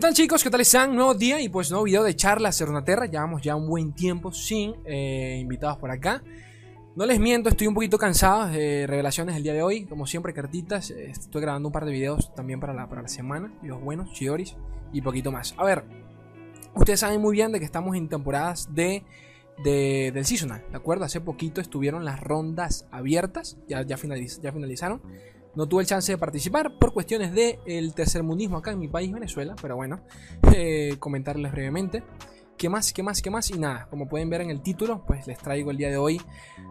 ¿Qué 0.00 0.06
tal 0.06 0.14
chicos? 0.14 0.42
¿Qué 0.42 0.48
tal 0.48 0.62
están? 0.62 0.96
Nuevo 0.96 1.12
día 1.12 1.42
y 1.42 1.50
pues 1.50 1.70
nuevo 1.70 1.84
video 1.84 2.02
de 2.02 2.16
charlas 2.16 2.64
Terra. 2.86 3.04
Llevamos 3.04 3.42
ya 3.42 3.54
un 3.54 3.68
buen 3.68 3.92
tiempo 3.92 4.32
sin 4.32 4.74
eh, 4.86 5.36
invitados 5.38 5.76
por 5.76 5.90
acá. 5.90 6.22
No 6.96 7.04
les 7.04 7.20
miento, 7.20 7.50
estoy 7.50 7.66
un 7.66 7.74
poquito 7.74 7.98
cansado 7.98 8.46
de 8.46 8.86
revelaciones 8.86 9.36
el 9.36 9.42
día 9.42 9.52
de 9.52 9.62
hoy. 9.62 9.84
Como 9.84 10.06
siempre, 10.06 10.32
cartitas. 10.32 10.88
Estoy 10.88 11.42
grabando 11.42 11.68
un 11.68 11.74
par 11.74 11.84
de 11.84 11.92
videos 11.92 12.34
también 12.34 12.60
para 12.60 12.72
la, 12.72 12.88
para 12.88 13.02
la 13.02 13.08
semana. 13.08 13.52
Videos 13.60 13.82
buenos, 13.82 14.10
chioris 14.14 14.56
y 14.90 15.02
poquito 15.02 15.32
más. 15.32 15.54
A 15.58 15.64
ver, 15.64 15.84
ustedes 16.74 17.00
saben 17.00 17.20
muy 17.20 17.34
bien 17.34 17.52
de 17.52 17.58
que 17.58 17.66
estamos 17.66 17.94
en 17.94 18.08
temporadas 18.08 18.74
de, 18.74 19.04
del 19.62 20.24
seasonal, 20.24 20.64
¿de 20.70 20.78
acuerdo? 20.78 21.04
Hace 21.04 21.20
poquito 21.20 21.60
estuvieron 21.60 22.06
las 22.06 22.20
rondas 22.20 22.86
abiertas, 22.90 23.58
ya, 23.68 23.82
ya, 23.82 23.96
ya 23.96 24.50
finalizaron. 24.50 25.02
No 25.54 25.66
tuve 25.66 25.82
el 25.82 25.88
chance 25.88 26.12
de 26.12 26.18
participar 26.18 26.78
por 26.78 26.92
cuestiones 26.92 27.32
del 27.32 27.58
tercer 27.64 27.94
tercermundismo 27.94 28.58
acá 28.58 28.72
en 28.72 28.78
mi 28.78 28.88
país, 28.88 29.12
Venezuela, 29.12 29.54
pero 29.60 29.76
bueno, 29.76 30.00
eh, 30.54 30.96
comentarles 30.98 31.52
brevemente. 31.52 32.02
¿Qué 32.56 32.68
más? 32.68 32.92
¿Qué 32.92 33.02
más? 33.02 33.22
¿Qué 33.22 33.30
más? 33.30 33.50
Y 33.50 33.58
nada, 33.58 33.86
como 33.88 34.06
pueden 34.06 34.28
ver 34.28 34.42
en 34.42 34.50
el 34.50 34.60
título, 34.60 35.02
pues 35.06 35.26
les 35.26 35.38
traigo 35.38 35.70
el 35.70 35.78
día 35.78 35.88
de 35.88 35.96
hoy 35.96 36.20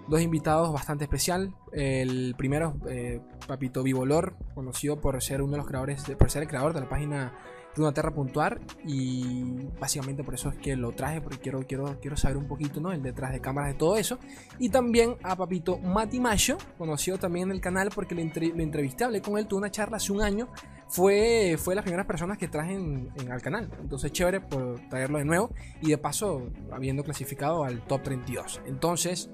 dos 0.08 0.22
invitados 0.22 0.72
bastante 0.72 1.06
especial. 1.06 1.56
El 1.72 2.36
primero, 2.38 2.78
eh, 2.88 3.22
Papito 3.48 3.82
Vivolor, 3.82 4.36
conocido 4.54 5.02
por 5.02 5.20
ser 5.24 5.42
uno 5.42 5.54
de 5.54 5.58
los 5.58 5.68
creadores, 5.68 6.04
por 6.18 6.30
ser 6.30 6.44
el 6.44 6.48
creador 6.48 6.74
de 6.74 6.82
la 6.82 6.90
página 6.90 7.34
de 7.76 7.82
una 7.82 7.94
Terra 7.94 8.12
puntual 8.12 8.60
y 8.86 9.68
básicamente 9.80 10.24
por 10.24 10.34
eso 10.34 10.50
es 10.50 10.56
que 10.58 10.76
lo 10.76 10.92
traje 10.92 11.22
porque 11.22 11.40
quiero, 11.40 11.66
quiero, 11.68 12.00
quiero 12.00 12.18
saber 12.18 12.38
un 12.38 12.48
poquito 12.48 12.80
¿no? 12.80 12.92
el 12.92 13.02
detrás 13.02 13.32
de 13.32 13.40
cámaras 13.40 13.74
de 13.74 13.80
todo 13.80 13.96
eso. 13.98 14.20
Y 14.58 14.70
también 14.70 15.16
a 15.24 15.36
Papito 15.36 15.78
Mati 15.78 16.20
Mayo 16.20 16.58
conocido 16.78 17.18
también 17.18 17.50
en 17.50 17.56
el 17.56 17.62
canal 17.62 17.90
porque 17.94 18.16
lo, 18.16 18.22
entrevisté 18.22 19.04
hablé 19.04 19.22
con 19.22 19.38
él 19.38 19.48
tuve 19.48 19.60
una 19.60 19.72
charla 19.72 19.98
hace 19.98 20.12
un 20.12 20.22
año 20.22 20.50
fue, 20.88 21.58
fue 21.60 21.76
las 21.76 21.84
primeras 21.84 22.08
personas 22.08 22.38
que 22.38 22.48
traje 22.48 22.74
en, 22.74 23.12
al 23.32 23.42
canal. 23.42 23.70
Entonces 23.80 24.12
chévere 24.12 24.42
por 24.42 24.80
traerlo 24.90 25.20
de 25.20 25.26
nuevo 25.26 25.52
y 25.82 25.90
de 25.90 25.98
paso 25.98 26.50
habiendo 26.72 27.04
clasificado 27.04 27.64
al 27.64 27.82
top 27.86 28.04
32 28.04 28.62
entonces 28.66 29.30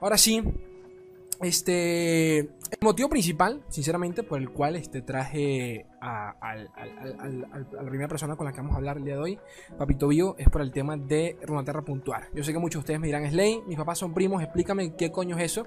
ahora 0.00 0.18
sí 0.18 0.42
este, 1.42 2.38
el 2.38 2.78
motivo 2.80 3.08
principal, 3.08 3.62
sinceramente, 3.68 4.22
por 4.22 4.40
el 4.40 4.50
cual 4.50 4.76
este, 4.76 5.02
traje 5.02 5.86
a, 6.00 6.34
la 6.54 7.88
primera 7.88 8.08
persona 8.08 8.36
con 8.36 8.46
la 8.46 8.52
que 8.52 8.58
vamos 8.58 8.74
a 8.74 8.76
hablar 8.76 8.98
el 8.98 9.04
día 9.04 9.14
de 9.14 9.20
hoy, 9.20 9.38
Papito 9.76 10.08
Vivo, 10.08 10.36
es 10.38 10.48
por 10.48 10.60
el 10.62 10.72
tema 10.72 10.96
de 10.96 11.36
Runaterra 11.42 11.82
Puntual. 11.82 12.28
Yo 12.34 12.44
sé 12.44 12.52
que 12.52 12.58
muchos 12.58 12.80
de 12.80 12.84
ustedes 12.84 13.00
me 13.00 13.06
dirán, 13.06 13.28
Slay, 13.28 13.60
mis 13.66 13.76
papás 13.76 13.98
son 13.98 14.14
primos, 14.14 14.42
explícame 14.42 14.94
qué 14.94 15.10
coño 15.10 15.36
es 15.38 15.44
eso. 15.52 15.66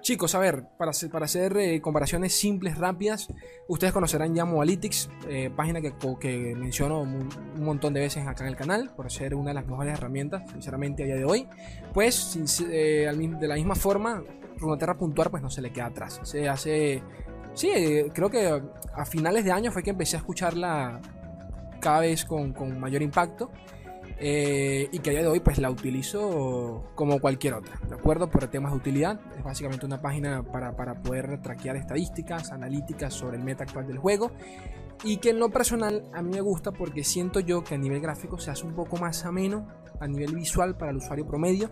Chicos, 0.00 0.34
a 0.34 0.38
ver, 0.38 0.64
para 0.78 0.90
hacer, 0.90 1.56
eh, 1.56 1.80
comparaciones 1.80 2.32
simples, 2.32 2.78
rápidas, 2.78 3.28
ustedes 3.66 3.92
conocerán 3.92 4.34
ya 4.34 4.44
Moalytics, 4.44 5.10
eh, 5.28 5.50
página 5.54 5.80
que, 5.80 5.92
que 6.20 6.54
menciono 6.54 7.00
un, 7.00 7.28
montón 7.56 7.92
de 7.92 8.00
veces 8.00 8.26
acá 8.26 8.44
en 8.44 8.50
el 8.50 8.56
canal, 8.56 8.92
por 8.94 9.10
ser 9.10 9.34
una 9.34 9.50
de 9.50 9.54
las 9.54 9.66
mejores 9.66 9.92
herramientas, 9.92 10.50
sinceramente, 10.52 11.02
a 11.02 11.06
día 11.06 11.16
de 11.16 11.24
hoy. 11.24 11.48
Pues, 11.92 12.38
eh, 12.70 13.10
de 13.10 13.48
la 13.48 13.54
misma 13.56 13.74
forma, 13.74 14.22
Runeterra 14.58 14.96
puntual 14.96 15.30
pues 15.30 15.42
no 15.42 15.50
se 15.50 15.62
le 15.62 15.70
queda 15.70 15.86
atrás. 15.86 16.20
Se 16.22 16.48
hace... 16.48 17.02
Sí, 17.54 17.70
creo 18.14 18.30
que 18.30 18.62
a 18.94 19.04
finales 19.04 19.44
de 19.44 19.52
año 19.52 19.72
fue 19.72 19.82
que 19.82 19.90
empecé 19.90 20.16
a 20.16 20.20
escucharla 20.20 21.00
cada 21.80 22.00
vez 22.00 22.24
con, 22.24 22.54
mayor 22.78 23.02
impacto. 23.02 23.50
Eh, 24.20 24.88
y 24.90 24.98
que 24.98 25.10
a 25.10 25.12
día 25.12 25.22
de 25.22 25.28
hoy 25.28 25.38
pues 25.38 25.58
la 25.58 25.70
utilizo 25.70 26.90
como 26.96 27.20
cualquier 27.20 27.54
otra, 27.54 27.78
¿de 27.88 27.94
acuerdo? 27.94 28.28
Por 28.28 28.44
temas 28.48 28.72
de 28.72 28.78
utilidad, 28.78 29.20
es 29.36 29.44
básicamente 29.44 29.86
una 29.86 30.02
página 30.02 30.42
para, 30.42 30.74
para 30.74 30.94
poder 30.94 31.40
traquear 31.40 31.76
estadísticas, 31.76 32.50
analíticas 32.50 33.14
sobre 33.14 33.36
el 33.36 33.44
meta 33.44 33.62
actual 33.62 33.86
del 33.86 33.98
juego 33.98 34.32
y 35.04 35.18
que 35.18 35.30
en 35.30 35.38
lo 35.38 35.50
personal 35.50 36.04
a 36.12 36.22
mí 36.22 36.30
me 36.30 36.40
gusta 36.40 36.72
porque 36.72 37.04
siento 37.04 37.40
yo 37.40 37.64
que 37.64 37.74
a 37.74 37.78
nivel 37.78 38.00
gráfico 38.00 38.38
se 38.38 38.50
hace 38.50 38.66
un 38.66 38.74
poco 38.74 38.96
más 38.96 39.24
ameno 39.24 39.68
a 40.00 40.06
nivel 40.06 40.34
visual 40.34 40.76
para 40.76 40.90
el 40.90 40.98
usuario 40.98 41.26
promedio 41.26 41.70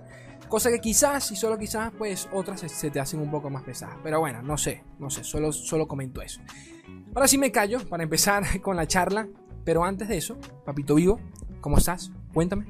Cosa 0.48 0.70
que 0.70 0.78
quizás, 0.78 1.32
y 1.32 1.36
solo 1.36 1.58
quizás, 1.58 1.92
pues 1.98 2.28
otras 2.32 2.60
se, 2.60 2.90
te 2.90 3.00
hacen 3.00 3.20
un 3.20 3.30
poco 3.30 3.50
más 3.50 3.64
pesadas. 3.64 3.96
Pero 4.02 4.20
bueno, 4.20 4.42
no 4.42 4.56
sé, 4.56 4.84
no 4.98 5.10
sé, 5.10 5.24
solo, 5.24 5.50
solo 5.50 5.88
comento 5.88 6.22
eso. 6.22 6.40
Ahora 7.14 7.26
sí 7.26 7.36
me 7.36 7.50
callo 7.50 7.80
para 7.88 8.04
empezar 8.04 8.44
con 8.62 8.76
la 8.76 8.86
charla. 8.86 9.26
Pero 9.64 9.84
antes 9.84 10.06
de 10.06 10.16
eso, 10.16 10.36
Papito 10.64 10.94
Vivo, 10.94 11.18
¿cómo 11.60 11.78
estás? 11.78 12.12
Cuéntame. 12.32 12.66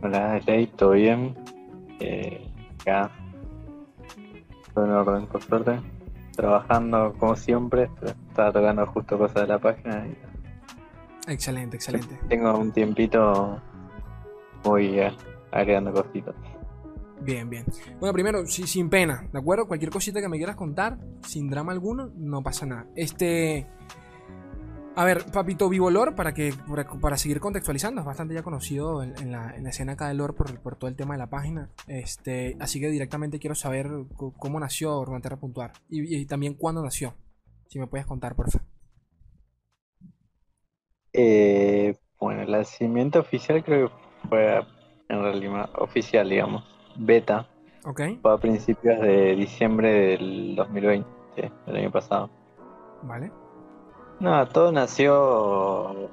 Hola, 0.00 0.40
Ley, 0.46 0.68
¿todo 0.68 0.92
bien? 0.92 1.34
Eh. 1.98 2.48
Todo 4.74 4.84
en 4.84 4.90
orden, 4.92 5.26
por 5.26 5.42
suerte. 5.42 5.80
Trabajando 6.34 7.14
como 7.18 7.36
siempre, 7.36 7.90
estaba 8.28 8.52
tocando 8.52 8.86
justo 8.86 9.18
cosas 9.18 9.42
de 9.42 9.48
la 9.48 9.58
página. 9.58 10.06
Excelente, 11.28 11.76
excelente. 11.76 12.18
Tengo 12.28 12.56
un 12.58 12.72
tiempito 12.72 13.60
muy 14.64 14.88
bien 14.88 15.12
agregando 15.50 15.92
cositas. 15.92 16.34
Bien, 17.20 17.48
bien. 17.48 17.64
Bueno, 18.00 18.12
primero, 18.12 18.46
sí, 18.46 18.66
sin 18.66 18.88
pena, 18.88 19.28
¿de 19.32 19.38
acuerdo? 19.38 19.66
Cualquier 19.66 19.90
cosita 19.92 20.20
que 20.20 20.28
me 20.28 20.38
quieras 20.38 20.56
contar, 20.56 20.98
sin 21.24 21.48
drama 21.48 21.72
alguno, 21.72 22.10
no 22.16 22.42
pasa 22.42 22.66
nada. 22.66 22.86
Este. 22.96 23.68
A 24.94 25.04
ver, 25.04 25.24
Papito 25.32 25.70
Vivolor, 25.70 26.14
para 26.14 26.34
que 26.34 26.52
para, 27.00 27.16
seguir 27.16 27.40
contextualizando, 27.40 28.02
es 28.02 28.06
bastante 28.06 28.34
ya 28.34 28.42
conocido 28.42 29.02
en, 29.02 29.32
la, 29.32 29.54
escena 29.66 29.92
acá 29.92 30.08
de 30.08 30.14
lore 30.14 30.34
por, 30.34 30.60
por, 30.60 30.76
todo 30.76 30.88
el 30.88 30.96
tema 30.96 31.14
de 31.14 31.18
la 31.18 31.30
página. 31.30 31.70
Este, 31.86 32.56
así 32.60 32.78
que 32.78 32.90
directamente 32.90 33.38
quiero 33.38 33.54
saber 33.54 33.88
cómo 34.38 34.60
nació 34.60 35.02
Runeterra 35.04 35.38
Puntual 35.38 35.72
y, 35.88 36.14
y, 36.14 36.26
también 36.26 36.54
cuándo 36.54 36.82
nació. 36.82 37.14
Si 37.68 37.78
me 37.78 37.86
puedes 37.86 38.06
contar, 38.06 38.34
por 38.34 38.50
favor. 38.50 38.66
Eh, 41.14 41.96
bueno, 42.20 42.42
el 42.42 42.50
nacimiento 42.50 43.20
oficial 43.20 43.64
creo 43.64 43.88
que 43.88 44.28
fue 44.28 44.60
en 45.08 45.22
realidad 45.22 45.70
oficial, 45.78 46.28
digamos, 46.28 46.64
beta. 46.96 47.48
Ok. 47.84 48.02
Fue 48.20 48.32
a 48.34 48.36
principios 48.36 49.00
de 49.00 49.36
diciembre 49.36 49.90
del 49.90 50.54
2020, 50.54 51.06
del 51.66 51.76
año 51.76 51.90
pasado. 51.90 52.30
Vale. 53.02 53.41
Nada, 54.22 54.46
todo 54.46 54.70
nació. 54.70 56.08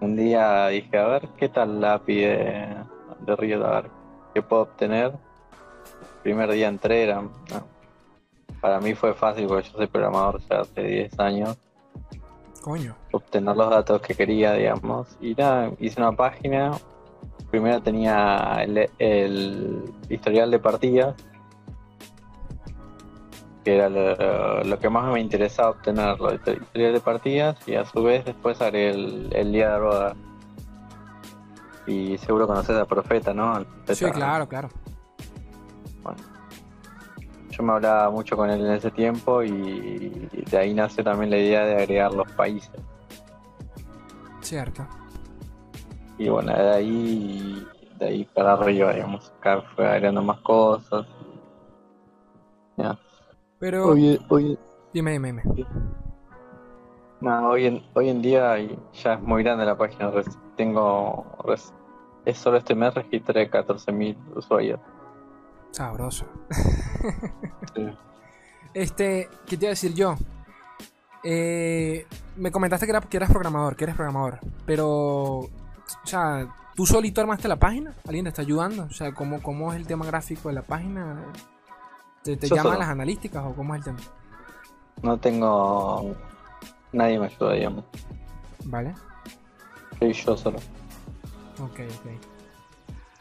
Un 0.00 0.16
día 0.16 0.68
dije, 0.68 0.96
a 0.96 1.06
ver, 1.08 1.28
¿qué 1.36 1.48
tal 1.48 1.80
la 1.80 1.94
API 1.94 2.14
de, 2.14 2.76
de 3.26 3.36
Río? 3.36 3.66
A 3.66 3.80
ver, 3.80 3.90
¿qué 4.32 4.42
puedo 4.42 4.62
obtener? 4.62 5.12
primer 6.22 6.52
día 6.52 6.68
entré, 6.68 7.02
era, 7.02 7.22
para 8.60 8.80
mí 8.80 8.94
fue 8.94 9.12
fácil 9.12 9.48
porque 9.48 9.68
yo 9.68 9.76
soy 9.76 9.88
programador 9.88 10.40
ya 10.48 10.60
hace 10.60 10.82
10 10.82 11.18
años. 11.18 11.56
Coño. 12.60 12.94
Obtener 13.10 13.56
los 13.56 13.68
datos 13.68 14.00
que 14.00 14.14
quería, 14.14 14.52
digamos. 14.52 15.08
Y 15.20 15.34
nada, 15.34 15.72
hice 15.80 16.00
una 16.00 16.12
página, 16.12 16.78
primero 17.50 17.82
tenía 17.82 18.62
el, 18.62 19.92
historial 20.08 20.52
de 20.52 20.60
partidas, 20.60 21.16
que 23.64 23.76
era 23.76 23.88
lo, 23.88 24.78
que 24.78 24.88
más 24.88 25.12
me 25.12 25.20
interesaba 25.20 25.70
obtener, 25.70 26.16
el 26.46 26.62
historial 26.62 26.92
de 26.92 27.00
partidas, 27.00 27.68
y 27.68 27.74
a 27.74 27.84
su 27.84 28.02
vez 28.02 28.24
después 28.24 28.60
haré 28.60 28.90
el, 28.90 29.52
día 29.52 29.70
de 29.70 29.78
roda. 29.78 30.16
Y 31.86 32.16
seguro 32.18 32.46
conoces 32.46 32.76
a 32.76 32.84
Profeta, 32.84 33.32
¿no? 33.34 33.64
sí, 33.88 34.04
claro, 34.10 34.48
claro. 34.48 34.68
Bueno, 36.02 36.18
yo 37.50 37.62
me 37.62 37.72
hablaba 37.72 38.10
mucho 38.10 38.36
con 38.36 38.50
él 38.50 38.64
en 38.64 38.72
ese 38.72 38.90
tiempo 38.90 39.42
y 39.42 40.28
de 40.50 40.58
ahí 40.58 40.74
nace 40.74 41.02
también 41.02 41.30
la 41.30 41.38
idea 41.38 41.64
de 41.64 41.76
agregar 41.76 42.12
los 42.12 42.30
países. 42.32 42.70
Cierto. 44.40 44.86
Y 46.18 46.28
bueno, 46.28 46.52
de 46.52 46.70
ahí, 46.70 47.66
de 47.98 48.06
ahí 48.06 48.24
para 48.24 48.52
arriba, 48.52 48.92
digamos, 48.92 49.32
acá 49.38 49.62
fue 49.74 49.86
agregando 49.86 50.22
más 50.22 50.40
cosas. 50.40 51.06
Ya. 52.76 52.98
Pero. 53.62 53.90
Hoy, 53.90 54.20
hoy, 54.28 54.58
dime, 54.92 55.12
dime, 55.12 55.28
dime. 55.30 55.42
No, 57.20 57.50
hoy 57.50 57.66
en, 57.66 57.82
hoy 57.94 58.08
en 58.08 58.20
día 58.20 58.56
ya 58.92 59.14
es 59.14 59.22
muy 59.22 59.44
grande 59.44 59.64
la 59.64 59.78
página. 59.78 60.10
Tengo. 60.56 61.24
Es 62.24 62.38
solo 62.38 62.56
este 62.56 62.74
mes 62.74 62.92
registré 62.92 63.48
14.000 63.48 64.16
usuarios. 64.36 64.80
Sabroso. 65.70 66.26
Este, 68.74 69.28
¿qué 69.46 69.58
te 69.58 69.66
iba 69.66 69.68
a 69.68 69.76
decir 69.76 69.92
yo? 69.92 70.14
Eh, 71.22 72.06
me 72.38 72.50
comentaste 72.50 72.86
que, 72.86 72.98
que 73.06 73.16
eras 73.18 73.30
programador, 73.30 73.76
que 73.76 73.84
eres 73.84 73.94
programador, 73.94 74.38
pero 74.64 75.40
o 75.40 75.50
sea, 76.04 76.48
¿tú 76.74 76.86
solito 76.86 77.20
armaste 77.20 77.48
la 77.48 77.56
página? 77.56 77.94
¿Alguien 78.06 78.24
te 78.24 78.30
está 78.30 78.40
ayudando? 78.40 78.84
O 78.84 78.92
sea, 78.94 79.12
¿cómo, 79.12 79.42
cómo 79.42 79.74
es 79.74 79.78
el 79.78 79.86
tema 79.86 80.06
gráfico 80.06 80.48
de 80.48 80.54
la 80.54 80.62
página? 80.62 81.22
¿Te, 82.22 82.36
te 82.36 82.48
llaman 82.48 82.78
las 82.78 82.88
analíticas 82.88 83.44
o 83.44 83.54
cómo 83.54 83.74
es 83.74 83.80
el 83.80 83.84
tema? 83.84 83.98
No 85.02 85.18
tengo... 85.18 86.14
Nadie 86.92 87.18
me 87.18 87.26
ayuda, 87.26 87.54
digamos. 87.54 87.84
¿Vale? 88.64 88.94
Soy 89.98 90.12
yo 90.12 90.36
solo. 90.36 90.58
Ok, 91.60 91.80
ok. 91.80 92.10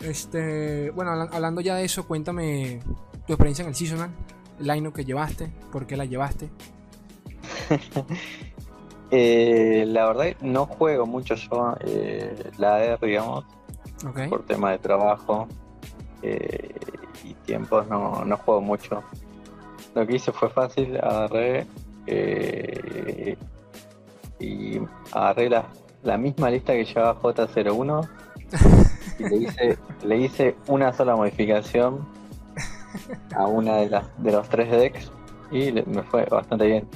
Este, 0.02 0.90
bueno, 0.92 1.12
hablando 1.12 1.62
ya 1.62 1.76
de 1.76 1.86
eso, 1.86 2.08
cuéntame 2.08 2.82
tu 3.28 3.34
experiencia 3.34 3.64
en 3.64 3.70
el 3.70 3.76
seasonal, 3.76 4.10
el 4.60 4.68
line 4.68 4.92
que 4.92 5.06
llevaste, 5.06 5.52
por 5.72 5.86
qué 5.88 5.96
la 5.98 6.06
llevaste. 6.06 6.50
Eh, 9.14 9.84
la 9.90 10.06
verdad, 10.06 10.38
no 10.40 10.66
juego 10.66 11.06
mucho 11.06 11.36
yo 11.36 11.76
eh, 11.82 12.50
la 12.58 12.82
R, 12.82 13.06
digamos, 13.06 13.44
Ok. 14.08 14.30
por 14.30 14.46
tema 14.46 14.72
de 14.72 14.80
trabajo 14.80 15.50
eh, 16.22 16.74
y 17.24 17.34
tiempos, 17.46 17.88
no, 17.88 18.24
no 18.26 18.38
juego 18.38 18.62
mucho. 18.62 19.04
Lo 19.96 20.06
que 20.08 20.16
hice 20.16 20.32
fue 20.32 20.50
fácil, 20.50 20.98
agarré 20.98 21.66
eh, 22.08 23.38
y 24.40 24.80
agarré 25.12 25.50
la, 25.50 25.66
la 26.04 26.18
misma 26.18 26.50
lista 26.50 26.74
que 26.74 26.86
llevaba 26.86 27.20
J01 27.22 28.10
y 29.20 29.24
le 29.24 29.36
hice, 29.38 29.78
le 30.04 30.18
hice 30.18 30.56
una 30.68 30.94
sola 30.94 31.16
modificación 31.16 32.06
a 33.36 33.46
una 33.48 33.78
de, 33.78 33.90
las, 33.90 34.24
de 34.24 34.32
los 34.32 34.48
tres 34.50 34.72
decks 34.72 35.12
y 35.52 35.72
le- 35.72 35.84
me 35.84 36.04
fue 36.04 36.26
bastante 36.26 36.66
bien. 36.66 36.88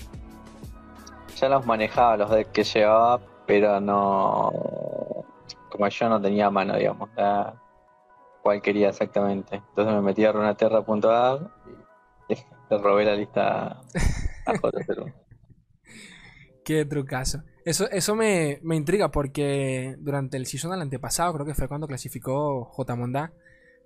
Ya 1.38 1.50
los 1.50 1.66
manejaba 1.66 2.16
los 2.18 2.30
decks 2.32 2.50
que 2.52 2.64
llevaba, 2.64 3.20
pero 3.46 3.80
no. 3.82 4.52
Como 5.70 5.88
yo 5.90 6.08
no 6.10 6.22
tenía 6.22 6.50
mano, 6.50 6.76
digamos, 6.78 7.10
la- 7.18 7.54
cuál 8.46 8.62
quería 8.62 8.90
exactamente. 8.90 9.56
Entonces 9.56 9.96
me 9.96 10.02
metí 10.02 10.24
a 10.24 10.32
runaterra.ar 10.32 11.52
y 12.30 12.36
le 12.70 12.78
robé 12.78 13.04
la 13.04 13.16
lista 13.16 13.82
a 14.46 14.54
J01. 14.54 15.14
Qué 16.64 16.86
trucazo. 16.86 17.42
Eso, 17.66 17.90
eso 17.90 18.14
me, 18.14 18.60
me 18.62 18.76
intriga 18.76 19.10
porque 19.10 19.96
durante 19.98 20.38
el 20.38 20.46
season 20.46 20.70
del 20.70 20.82
antepasado, 20.82 21.34
creo 21.34 21.46
que 21.48 21.56
fue 21.56 21.68
cuando 21.68 21.88
clasificó 21.88 22.66
J. 22.66 22.96
Mondá, 22.96 23.34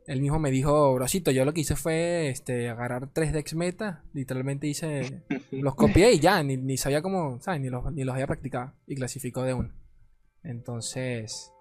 él 0.08 0.22
mismo 0.22 0.40
me 0.40 0.52
dijo, 0.52 0.94
brocito, 0.94 1.32
yo 1.32 1.46
lo 1.46 1.54
que 1.54 1.62
hice 1.62 1.78
fue 1.78 2.28
este, 2.28 2.68
agarrar 2.68 3.08
tres 3.14 3.32
decks 3.32 3.54
meta, 3.54 4.04
literalmente 4.12 4.68
hice, 4.68 5.24
los 5.52 5.76
copié 5.76 6.12
y 6.12 6.20
ya, 6.20 6.44
ni, 6.44 6.58
ni 6.58 6.76
sabía 6.76 7.02
cómo, 7.02 7.40
¿sabes? 7.40 7.62
Ni 7.62 7.70
los, 7.70 7.94
ni 7.94 8.04
los 8.04 8.14
había 8.14 8.28
practicado 8.28 8.74
y 8.88 8.96
clasificó 8.96 9.44
de 9.44 9.54
uno. 9.54 9.72
Entonces, 10.44 11.54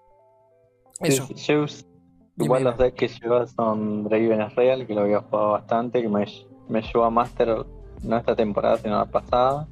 eso. 0.99 1.29
Yo 1.33 1.65
igual 2.45 2.63
los 2.63 2.77
decks 2.77 2.95
que 2.97 3.07
lleva 3.07 3.47
son 3.47 4.03
Draven 4.05 4.49
Real, 4.55 4.85
que 4.87 4.93
lo 4.93 5.01
había 5.01 5.21
jugado 5.21 5.51
bastante, 5.51 6.01
que 6.01 6.09
me, 6.09 6.25
me 6.67 6.81
llevó 6.81 7.05
a 7.05 7.09
Master 7.09 7.65
no 8.03 8.17
esta 8.17 8.35
temporada, 8.35 8.77
sino 8.77 8.97
la 8.97 9.05
pasada. 9.05 9.67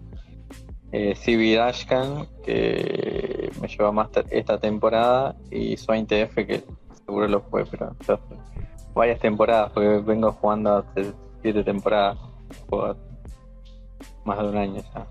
Eh, 0.92 1.16
CB 1.16 1.58
Dashkan, 1.58 2.28
que 2.44 3.52
me 3.62 3.68
llevó 3.68 3.88
a 3.88 3.92
Master 3.92 4.26
esta 4.30 4.58
temporada. 4.60 5.36
Y 5.52 5.78
Swain 5.78 6.06
TF, 6.06 6.36
que 6.36 6.64
seguro 7.06 7.28
lo 7.28 7.42
fue, 7.42 7.66
pero 7.66 7.96
varias 8.94 9.20
temporadas, 9.20 9.72
porque 9.74 9.90
vengo 10.00 10.32
jugando 10.32 10.78
hace 10.78 11.14
siete 11.42 11.64
temporadas. 11.64 12.18
Juego 12.70 12.96
más 14.26 14.40
de 14.40 14.50
un 14.50 14.58
año 14.58 14.82
ya. 14.94 15.08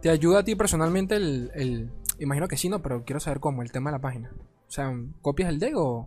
¿Te 0.00 0.10
ayuda 0.10 0.40
a 0.40 0.44
ti 0.44 0.54
personalmente 0.54 1.16
el, 1.16 1.50
el- 1.54 1.90
Imagino 2.18 2.48
que 2.48 2.56
sí, 2.58 2.68
no, 2.68 2.82
pero 2.82 3.02
quiero 3.04 3.18
saber 3.18 3.40
cómo, 3.40 3.62
el 3.62 3.72
tema 3.72 3.90
de 3.90 3.96
la 3.96 4.00
página. 4.02 4.30
O 4.68 4.70
sea, 4.70 4.92
¿copias 5.22 5.48
el 5.48 5.58
deck 5.58 5.74
o, 5.76 6.06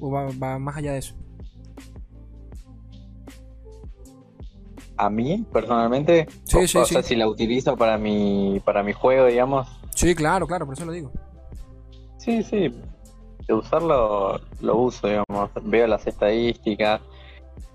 o 0.00 0.10
va, 0.10 0.28
va 0.42 0.58
más 0.58 0.76
allá 0.76 0.92
de 0.92 0.98
eso? 0.98 1.14
A 4.96 5.10
mí, 5.10 5.44
personalmente, 5.52 6.26
Sí, 6.44 6.58
o, 6.58 6.66
sí, 6.68 6.78
o 6.78 6.84
sí. 6.84 6.94
sea, 6.94 7.02
si 7.02 7.16
la 7.16 7.26
utilizo 7.26 7.76
para 7.76 7.98
mi, 7.98 8.60
para 8.64 8.82
mi 8.82 8.92
juego, 8.92 9.26
digamos, 9.26 9.66
Sí, 9.94 10.14
claro, 10.14 10.46
claro, 10.46 10.66
por 10.66 10.74
eso 10.74 10.84
lo 10.84 10.92
digo. 10.92 11.10
Sí, 12.18 12.42
sí. 12.42 12.74
De 13.46 13.54
usarlo 13.54 14.40
lo 14.60 14.76
uso, 14.76 15.06
digamos. 15.06 15.50
Veo 15.62 15.86
las 15.86 16.06
estadísticas. 16.06 17.00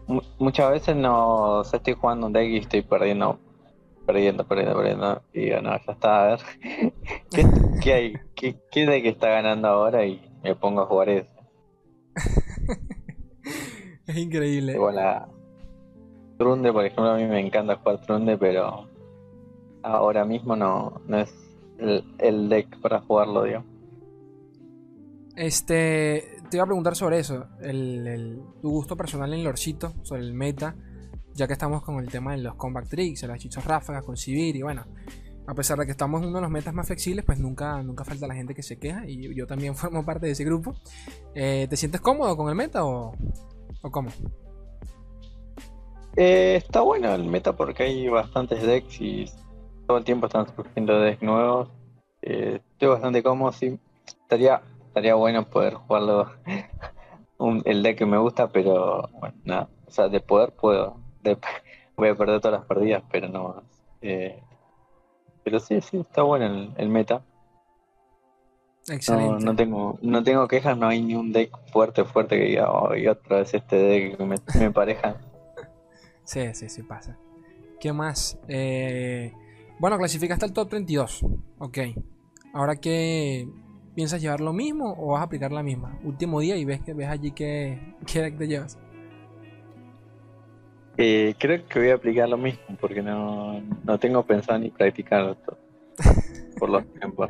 Mu- 0.07 0.21
muchas 0.37 0.71
veces 0.71 0.95
no 0.95 1.59
o 1.59 1.63
sea, 1.63 1.77
estoy 1.77 1.93
jugando 1.93 2.27
un 2.27 2.33
deck 2.33 2.49
y 2.49 2.57
estoy 2.57 2.81
perdiendo, 2.81 3.39
perdiendo, 4.05 4.45
perdiendo, 4.45 4.75
perdiendo. 4.75 5.21
Y 5.33 5.39
digo, 5.45 5.61
no, 5.61 5.69
ya 5.71 5.93
está, 5.93 6.23
a 6.23 6.27
ver. 6.27 6.39
¿Qué, 7.31 7.45
qué 7.81 7.93
hay? 7.93 8.13
¿Qué, 8.35 8.57
¿Qué 8.71 8.85
deck 8.85 9.05
está 9.05 9.29
ganando 9.29 9.67
ahora? 9.69 10.05
Y 10.05 10.21
me 10.43 10.55
pongo 10.55 10.81
a 10.81 10.85
jugar 10.87 11.09
eso. 11.09 11.29
Es 14.09 14.17
increíble. 14.25 14.75
Trunde, 16.37 16.71
por 16.71 16.85
ejemplo, 16.85 17.09
a 17.11 17.17
mí 17.17 17.25
me 17.25 17.39
encanta 17.45 17.75
jugar 17.75 18.01
Trunde, 18.05 18.37
pero 18.37 18.87
ahora 19.83 20.23
mismo 20.25 20.55
no, 20.55 21.01
no 21.05 21.19
es 21.19 21.33
el, 21.77 22.03
el 22.17 22.49
deck 22.49 22.79
para 22.81 23.01
jugarlo, 23.01 23.43
digamos. 23.43 23.67
Este, 25.35 26.23
te 26.49 26.57
iba 26.57 26.63
a 26.63 26.67
preguntar 26.67 26.95
sobre 26.95 27.19
eso, 27.19 27.45
el, 27.61 28.07
el- 28.07 28.41
tu 28.61 28.69
gusto 28.69 28.97
personal 28.97 29.33
en 29.33 29.43
Lorcito, 29.43 29.93
sobre 30.03 30.21
el 30.21 30.33
meta, 30.33 30.75
ya 31.33 31.47
que 31.47 31.53
estamos 31.53 31.81
con 31.83 31.99
el 31.99 32.09
tema 32.09 32.31
de 32.33 32.39
los 32.39 32.55
combat 32.55 32.87
tricks, 32.87 33.23
las 33.23 33.37
hechizos 33.37 33.63
ráfagas, 33.63 34.03
con 34.03 34.17
Sivir 34.17 34.55
y 34.55 34.61
bueno, 34.61 34.85
a 35.47 35.53
pesar 35.53 35.77
de 35.79 35.85
que 35.85 35.91
estamos 35.91 36.21
en 36.21 36.27
uno 36.29 36.37
de 36.37 36.41
los 36.43 36.51
metas 36.51 36.73
más 36.73 36.87
flexibles, 36.87 37.23
pues 37.25 37.39
nunca, 37.39 37.81
nunca 37.83 38.03
falta 38.03 38.27
la 38.27 38.35
gente 38.35 38.53
que 38.53 38.63
se 38.63 38.77
queja 38.77 39.05
y 39.07 39.33
yo 39.35 39.45
también 39.47 39.75
formo 39.77 40.03
parte 40.05 40.25
de 40.25 40.33
ese 40.33 40.43
grupo. 40.43 40.73
Eh, 41.35 41.67
¿Te 41.69 41.75
sientes 41.77 42.01
cómodo 42.01 42.35
con 42.35 42.49
el 42.49 42.55
meta 42.55 42.83
o, 42.85 43.13
o 43.81 43.91
cómo? 43.91 44.09
Eh, 46.15 46.55
está 46.57 46.81
bueno 46.81 47.13
el 47.13 47.23
meta 47.25 47.53
porque 47.55 47.83
hay 47.83 48.07
bastantes 48.09 48.61
decks 48.63 48.99
y 48.99 49.25
todo 49.87 49.97
el 49.97 50.03
tiempo 50.03 50.25
están 50.27 50.47
surgiendo 50.55 50.99
decks 50.99 51.21
nuevos. 51.21 51.69
Eh, 52.21 52.61
estoy 52.73 52.89
bastante 52.89 53.23
cómodo, 53.23 53.51
sí. 53.51 53.79
Estaría, 54.05 54.61
estaría 54.87 55.15
bueno 55.15 55.49
poder 55.49 55.75
jugarlo 55.75 56.31
un- 57.37 57.61
el 57.65 57.81
deck 57.83 57.97
que 57.99 58.05
me 58.05 58.17
gusta, 58.17 58.47
pero 58.51 59.09
bueno, 59.13 59.35
nada. 59.45 59.69
O 59.87 59.91
sea, 59.91 60.07
de 60.09 60.19
poder 60.19 60.51
puedo. 60.53 60.97
Voy 61.97 62.09
a 62.09 62.15
perder 62.15 62.39
todas 62.41 62.59
las 62.59 62.67
partidas, 62.67 63.03
pero 63.11 63.27
no 63.27 63.49
más. 63.49 63.63
Eh, 64.01 64.41
pero 65.43 65.59
sí, 65.59 65.81
sí, 65.81 65.97
está 65.99 66.21
bueno 66.23 66.45
el, 66.45 66.73
el 66.77 66.89
meta. 66.89 67.21
No, 68.89 68.95
Excelente. 68.95 69.45
no 69.45 69.55
tengo, 69.55 69.99
no 70.01 70.23
tengo 70.23 70.47
quejas, 70.47 70.77
no 70.77 70.87
hay 70.87 71.01
ni 71.01 71.13
un 71.13 71.31
deck 71.31 71.51
fuerte, 71.71 72.03
fuerte 72.05 72.37
que 72.37 72.45
diga, 72.45 72.71
oh, 72.71 72.95
y 72.95 73.07
otra 73.07 73.37
vez 73.37 73.53
este 73.53 73.75
deck 73.75 74.17
que 74.17 74.25
me, 74.25 74.35
me 74.59 74.71
pareja. 74.73 75.15
Sí, 76.23 76.41
sí, 76.53 76.69
sí 76.69 76.81
pasa. 76.81 77.17
¿Qué 77.79 77.93
más? 77.93 78.39
Eh, 78.47 79.31
bueno, 79.79 79.97
clasificaste 79.97 80.45
al 80.45 80.53
top 80.53 80.69
32. 80.69 81.25
Ok. 81.59 81.77
Ahora 82.53 82.75
qué 82.77 83.47
piensas 83.93 84.21
llevar 84.21 84.41
lo 84.41 84.53
mismo 84.53 84.95
o 84.97 85.13
vas 85.13 85.21
a 85.21 85.25
aplicar 85.25 85.51
la 85.51 85.61
misma? 85.61 85.99
Último 86.03 86.39
día 86.39 86.57
y 86.57 86.65
ves 86.65 86.81
que 86.81 86.93
ves 86.93 87.07
allí 87.07 87.31
que 87.31 87.95
qué 88.11 88.21
deck 88.21 88.37
te 88.37 88.47
llevas. 88.47 88.79
Eh, 90.97 91.35
creo 91.37 91.65
que 91.67 91.79
voy 91.79 91.89
a 91.89 91.95
aplicar 91.95 92.27
lo 92.27 92.37
mismo 92.37 92.75
porque 92.81 93.01
no, 93.01 93.61
no 93.83 93.99
tengo 93.99 94.23
pensado 94.23 94.59
ni 94.59 94.69
practicar 94.69 95.29
esto 95.29 95.57
por 96.59 96.69
los 96.69 96.85
tiempos. 96.93 97.29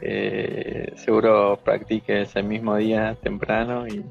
Eh, 0.00 0.92
seguro 0.96 1.58
practique 1.62 2.22
ese 2.22 2.42
mismo 2.42 2.76
día 2.76 3.16
temprano 3.22 3.86
y 3.86 4.04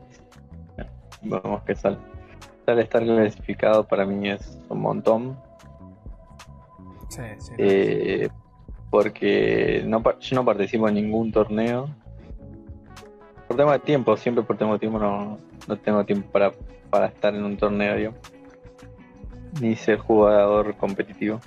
vemos 1.21 1.63
que 1.63 1.75
sale. 1.75 1.97
Sale 2.65 2.81
estar 2.83 3.03
clasificado 3.03 3.85
para 3.85 4.05
mí 4.05 4.29
es 4.29 4.57
un 4.69 4.79
montón 4.81 5.37
Sí, 7.09 7.21
sí. 7.37 7.51
eh, 7.57 8.29
porque 8.89 9.83
no, 9.85 10.01
yo 10.19 10.35
no 10.35 10.45
participo 10.45 10.87
en 10.87 10.95
ningún 10.95 11.31
torneo. 11.31 11.89
Por 13.47 13.57
tema 13.57 13.73
de 13.73 13.79
tiempo, 13.79 14.15
siempre 14.17 14.43
por 14.43 14.57
tema 14.57 14.73
de 14.73 14.79
tiempo 14.79 14.97
no, 14.99 15.37
no 15.67 15.77
tengo 15.77 16.03
tiempo 16.05 16.31
para, 16.31 16.51
para 16.89 17.07
estar 17.07 17.35
en 17.35 17.43
un 17.43 17.57
torneo, 17.57 17.95
digamos. 17.95 18.19
Ni 19.61 19.75
ser 19.75 19.99
jugador 19.99 20.75
competitivo. 20.77 21.39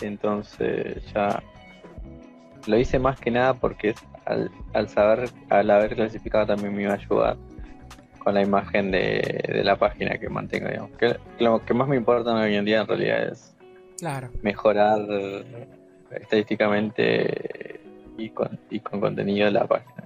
Entonces 0.00 1.02
ya 1.12 1.42
lo 2.66 2.78
hice 2.78 2.98
más 2.98 3.18
que 3.20 3.30
nada 3.30 3.54
porque 3.54 3.94
al, 4.26 4.50
al 4.74 4.88
saber, 4.88 5.30
al 5.48 5.70
haber 5.70 5.94
clasificado 5.94 6.46
también 6.46 6.74
me 6.74 6.82
iba 6.82 6.92
a 6.92 6.96
ayudar 6.96 7.36
con 8.18 8.34
la 8.34 8.42
imagen 8.42 8.90
de, 8.90 9.44
de 9.48 9.64
la 9.64 9.76
página 9.76 10.18
que 10.18 10.28
mantengo, 10.28 10.68
digamos. 10.68 10.96
Que 10.98 11.16
lo 11.38 11.64
que 11.64 11.74
más 11.74 11.88
me 11.88 11.96
importa 11.96 12.34
hoy 12.34 12.54
en 12.54 12.64
día 12.64 12.82
en 12.82 12.86
realidad 12.86 13.28
es 13.28 13.54
Claro. 13.98 14.30
mejorar 14.42 15.00
estadísticamente 16.10 17.80
y 18.16 18.30
con, 18.30 18.58
y 18.70 18.80
con 18.80 19.00
contenido 19.00 19.46
de 19.46 19.52
la 19.52 19.66
página. 19.66 20.04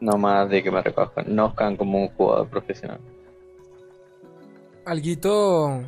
No 0.00 0.16
más 0.18 0.48
de 0.50 0.62
que 0.62 0.70
me 0.70 0.82
reconozcan 0.82 1.76
como 1.76 2.02
un 2.02 2.08
jugador 2.08 2.48
profesional. 2.48 3.00
Alguito, 4.84 5.82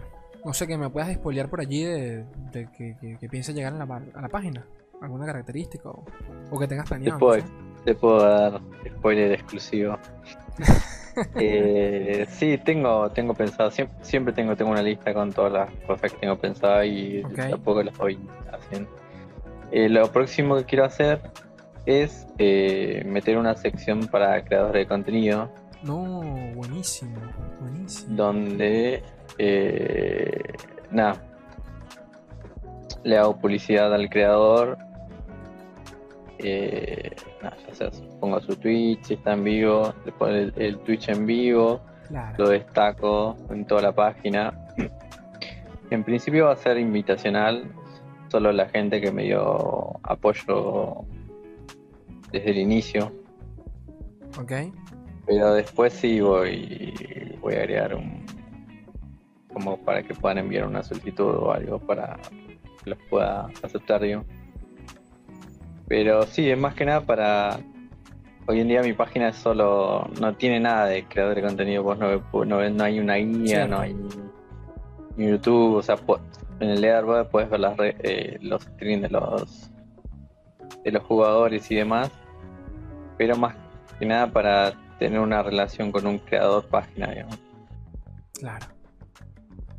no 0.44 0.52
sé, 0.52 0.66
que 0.66 0.76
me 0.76 0.90
puedas 0.90 1.12
spoilear 1.14 1.48
por 1.48 1.60
allí 1.60 1.84
de, 1.84 2.24
de 2.52 2.68
que, 2.76 2.96
que, 3.20 3.42
llegar 3.52 3.74
a 3.74 3.84
la, 3.84 4.02
a 4.14 4.20
la 4.22 4.28
página. 4.28 4.64
¿Alguna 5.00 5.26
característica 5.26 5.88
o, 5.90 6.04
o 6.50 6.58
que 6.58 6.66
tengas 6.66 6.86
Te 6.86 6.90
planeado? 6.90 7.14
no 7.14 7.18
puedo, 7.18 7.44
te 7.84 7.94
puedo 7.94 8.18
dar 8.22 8.60
spoiler 8.96 9.32
exclusivo. 9.32 9.98
Eh, 11.34 12.26
sí, 12.30 12.58
tengo, 12.64 13.10
tengo 13.10 13.34
pensado, 13.34 13.72
siempre, 13.72 13.96
siempre 14.04 14.32
tengo, 14.32 14.54
tengo 14.54 14.70
una 14.70 14.82
lista 14.82 15.12
con 15.12 15.32
todas 15.32 15.52
las 15.52 15.70
cosas 15.84 16.12
que 16.12 16.18
tengo 16.18 16.36
pensado 16.38 16.84
y 16.84 17.24
tampoco 17.34 17.82
las 17.82 17.98
voy 17.98 18.16
haciendo. 18.52 18.88
Eh, 19.72 19.88
lo 19.88 20.12
próximo 20.12 20.56
que 20.58 20.64
quiero 20.64 20.84
hacer 20.84 21.20
es 21.86 22.24
eh, 22.38 23.02
meter 23.04 23.36
una 23.36 23.56
sección 23.56 24.06
para 24.06 24.44
creadores 24.44 24.82
de 24.82 24.86
contenido 24.86 25.50
No, 25.82 26.20
buenísimo, 26.54 27.18
buenísimo. 27.60 28.14
donde 28.14 29.02
nada 30.92 31.20
le 33.02 33.18
hago 33.18 33.36
publicidad 33.38 33.92
al 33.92 34.08
creador. 34.08 34.78
Eh, 36.38 37.10
ya 37.42 37.74
sea, 37.74 37.90
pongo 38.20 38.40
su 38.40 38.54
Twitch, 38.56 39.02
si 39.02 39.14
está 39.14 39.32
en 39.32 39.44
vivo, 39.44 39.92
le 40.04 40.12
pongo 40.12 40.32
el, 40.32 40.52
el 40.56 40.78
Twitch 40.78 41.08
en 41.08 41.26
vivo, 41.26 41.80
lo 42.36 42.48
destaco 42.48 43.36
en 43.50 43.66
toda 43.66 43.82
la 43.82 43.92
página. 43.92 44.52
En 45.90 46.04
principio 46.04 46.44
va 46.44 46.52
a 46.52 46.56
ser 46.56 46.76
invitacional, 46.76 47.64
solo 48.30 48.52
la 48.52 48.68
gente 48.68 49.00
que 49.00 49.10
me 49.10 49.22
dio 49.22 49.98
apoyo 50.02 51.06
desde 52.30 52.50
el 52.50 52.58
inicio. 52.58 53.10
Ok. 54.38 54.52
Pero 55.26 55.54
después 55.54 55.92
sí 55.94 56.20
voy, 56.20 57.38
voy 57.40 57.54
a 57.54 57.58
agregar 57.58 57.94
un. 57.94 58.24
como 59.52 59.78
para 59.78 60.02
que 60.02 60.14
puedan 60.14 60.38
enviar 60.38 60.66
una 60.66 60.82
solicitud 60.82 61.34
o 61.36 61.52
algo 61.52 61.78
para 61.78 62.18
que 62.82 62.90
los 62.90 62.98
pueda 63.10 63.48
aceptar 63.62 64.04
yo. 64.04 64.24
Pero 65.88 66.24
sí, 66.24 66.50
es 66.50 66.58
más 66.58 66.74
que 66.74 66.84
nada 66.84 67.00
para. 67.00 67.60
Hoy 68.46 68.60
en 68.60 68.68
día 68.68 68.82
mi 68.82 68.92
página 68.92 69.28
es 69.28 69.36
solo. 69.36 70.08
no 70.20 70.34
tiene 70.36 70.60
nada 70.60 70.86
de 70.86 71.04
creador 71.04 71.34
de 71.34 71.42
contenido, 71.42 71.82
vos 71.82 71.98
no, 71.98 72.22
no, 72.44 72.70
no 72.70 72.84
hay 72.84 73.00
una 73.00 73.16
guía, 73.16 73.66
no 73.66 73.80
hay 73.80 73.96
YouTube, 75.16 75.76
o 75.76 75.82
sea, 75.82 75.96
en 76.60 76.70
el 76.70 76.80
leaderboard 76.80 77.28
puedes 77.28 77.50
ver 77.50 77.60
las 77.60 77.76
eh, 77.78 78.38
los 78.40 78.62
streams 78.62 79.02
de 79.02 79.08
los 79.10 79.70
de 80.84 80.92
los 80.92 81.02
jugadores 81.04 81.70
y 81.70 81.74
demás, 81.74 82.10
pero 83.16 83.36
más 83.36 83.54
que 83.98 84.06
nada 84.06 84.30
para 84.30 84.72
tener 84.98 85.20
una 85.20 85.42
relación 85.42 85.92
con 85.92 86.06
un 86.06 86.18
creador 86.18 86.64
página, 86.66 87.08
digamos. 87.08 87.38
Claro. 88.34 88.66